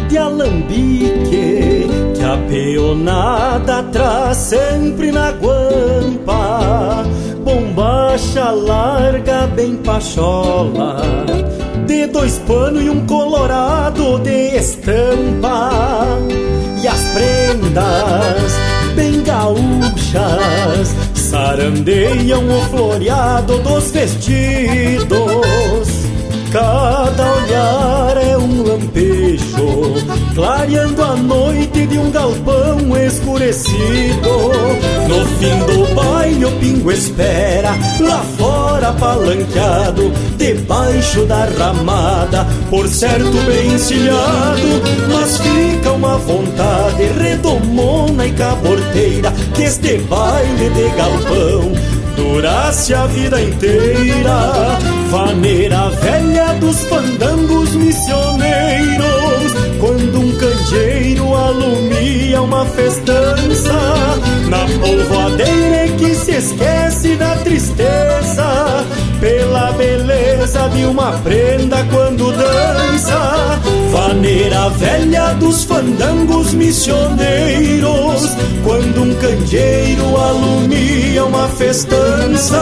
[0.07, 7.03] de alambique que a peonada traz sempre na guampa.
[7.43, 11.01] Bombacha larga bem pachola
[11.85, 15.69] De dois panos e um colorado de estampa.
[16.81, 18.53] E as prendas
[18.95, 20.95] bem gaúchas
[21.33, 25.07] Sarandeiam o floreado dos vestidos.
[26.51, 28.63] Cada olhar é um
[30.35, 34.51] clareando a noite de um galpão escurecido.
[35.07, 43.37] No fim do baile, o pingo espera, lá fora palanqueado, debaixo da ramada, por certo
[43.45, 44.81] bem encilhado.
[45.11, 51.71] Mas fica uma vontade redomona e caborteira, que este baile de galpão
[52.15, 54.77] durasse a vida inteira.
[55.09, 58.92] Vaneira velha dos fandangos missioneiros,
[61.63, 61.92] candeeiro
[62.33, 63.73] alumia uma festança,
[64.49, 68.85] na polvadeira é que se esquece da tristeza,
[69.19, 73.59] pela beleza de uma prenda quando dança.
[73.91, 82.61] Vaneira velha dos fandangos missioneiros, quando um candeeiro alumia uma festança,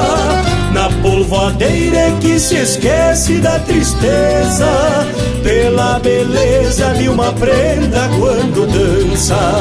[0.74, 4.68] na polvadeira é que se esquece da tristeza,
[5.44, 9.61] pela beleza de uma prenda quando dança.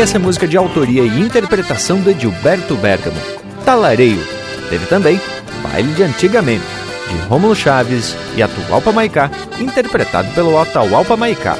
[0.00, 3.20] Essa é música de autoria e interpretação de Gilberto Bergamo,
[3.66, 4.26] Talareio.
[4.70, 5.20] Teve também
[5.62, 6.64] Baile de Antigamente,
[7.10, 11.54] de Rômulo Chaves e Atualpa Maicá, interpretado pelo Atahualpa Maicá.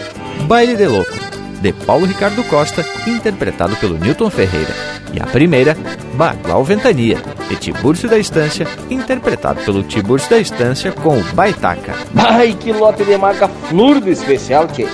[0.46, 1.12] Baile de Louco,
[1.60, 4.74] de Paulo Ricardo Costa, interpretado pelo Newton Ferreira.
[5.12, 5.76] E a primeira,
[6.14, 11.94] Bagual Ventania, de Tiburcio da Estância, interpretado pelo Tiburcio da Estância com o Baitaca.
[12.16, 14.88] Ai, que lote de marca flor do especial, que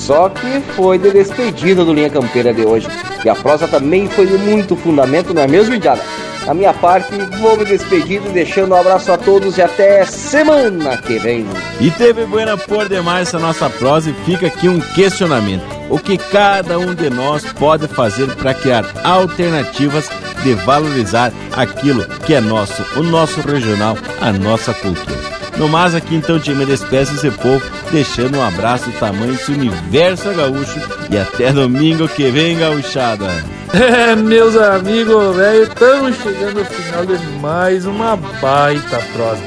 [0.00, 2.88] só que foi de despedida do Linha Campeira de hoje.
[3.22, 6.00] E a prosa também foi de muito fundamento, não é mesmo, Indiada?
[6.46, 11.18] Da minha parte, vou me despedindo, deixando um abraço a todos e até semana que
[11.18, 11.46] vem.
[11.78, 15.62] E teve buena por demais essa nossa prosa e fica aqui um questionamento.
[15.90, 20.08] O que cada um de nós pode fazer para criar alternativas
[20.42, 25.39] de valorizar aquilo que é nosso, o nosso regional, a nossa cultura.
[25.60, 27.62] No mais, aqui então te me despeço esse povo,
[27.92, 30.80] deixando um abraço do tamanho desse universo gaúcho
[31.10, 33.26] e até domingo que vem, gauchada.
[33.72, 39.40] É, meus amigos, velho, estamos chegando ao final de mais uma baita prosa.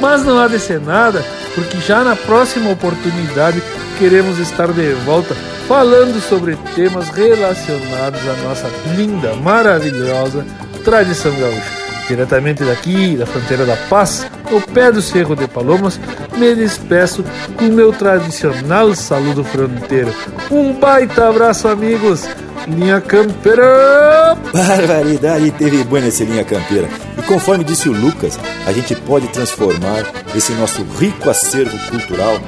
[0.00, 1.24] Mas não há de ser nada,
[1.54, 3.62] porque já na próxima oportunidade
[3.96, 5.36] queremos estar de volta
[5.68, 10.44] falando sobre temas relacionados à nossa linda, maravilhosa
[10.82, 11.87] tradição gaúcha.
[12.08, 16.00] Diretamente daqui, da fronteira da paz, no pé do Cerro de Palomas,
[16.36, 17.22] me despeço
[17.56, 20.12] com meu tradicional saludo fronteiro.
[20.50, 22.26] Um baita abraço, amigos!
[22.66, 24.36] Linha Campeira!
[24.52, 26.88] Barbaridade, teve boa nesse Linha Campeira.
[27.16, 30.04] E conforme disse o Lucas, a gente pode transformar
[30.34, 32.38] esse nosso rico acervo cultural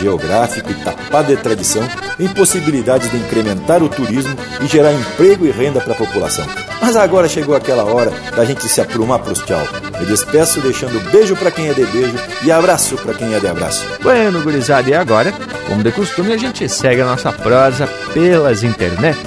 [0.00, 1.82] geográfico e tapado de tradição,
[2.18, 6.46] em possibilidades de incrementar o turismo e gerar emprego e renda para a população.
[6.80, 9.62] Mas agora chegou aquela hora da gente se aprumar pros tchau.
[9.98, 13.46] Me despeço deixando beijo para quem é de beijo e abraço para quem é de
[13.46, 13.84] abraço.
[14.02, 15.32] Bueno, gurizada, e agora,
[15.68, 19.18] como de costume, a gente segue a nossa prosa pelas internet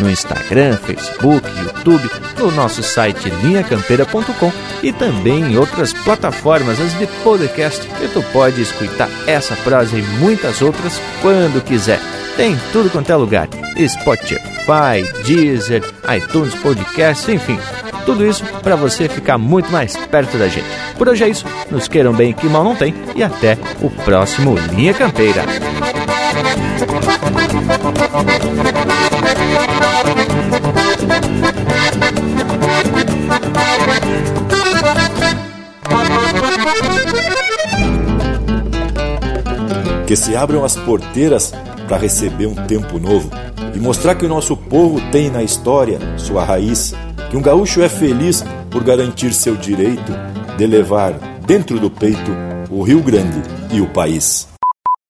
[0.00, 4.52] no Instagram, Facebook, YouTube, no nosso site linhacampeira.com
[4.82, 10.02] e também em outras plataformas as de podcast que tu pode escutar essa prosa e
[10.02, 12.00] muitas outras quando quiser.
[12.36, 15.82] Tem tudo quanto é lugar: Spotify, Deezer,
[16.16, 17.58] iTunes Podcast, enfim.
[18.04, 20.66] Tudo isso para você ficar muito mais perto da gente.
[20.98, 21.46] Por hoje é isso.
[21.70, 25.44] Nos queiram bem que mal não tem e até o próximo Linha Campeira.
[40.06, 41.52] Que se abram as porteiras
[41.88, 43.30] para receber um tempo novo
[43.74, 46.94] e mostrar que o nosso povo tem na história sua raiz,
[47.30, 50.12] que um gaúcho é feliz por garantir seu direito
[50.56, 51.12] de levar
[51.46, 52.30] dentro do peito
[52.70, 54.51] o Rio Grande e o país.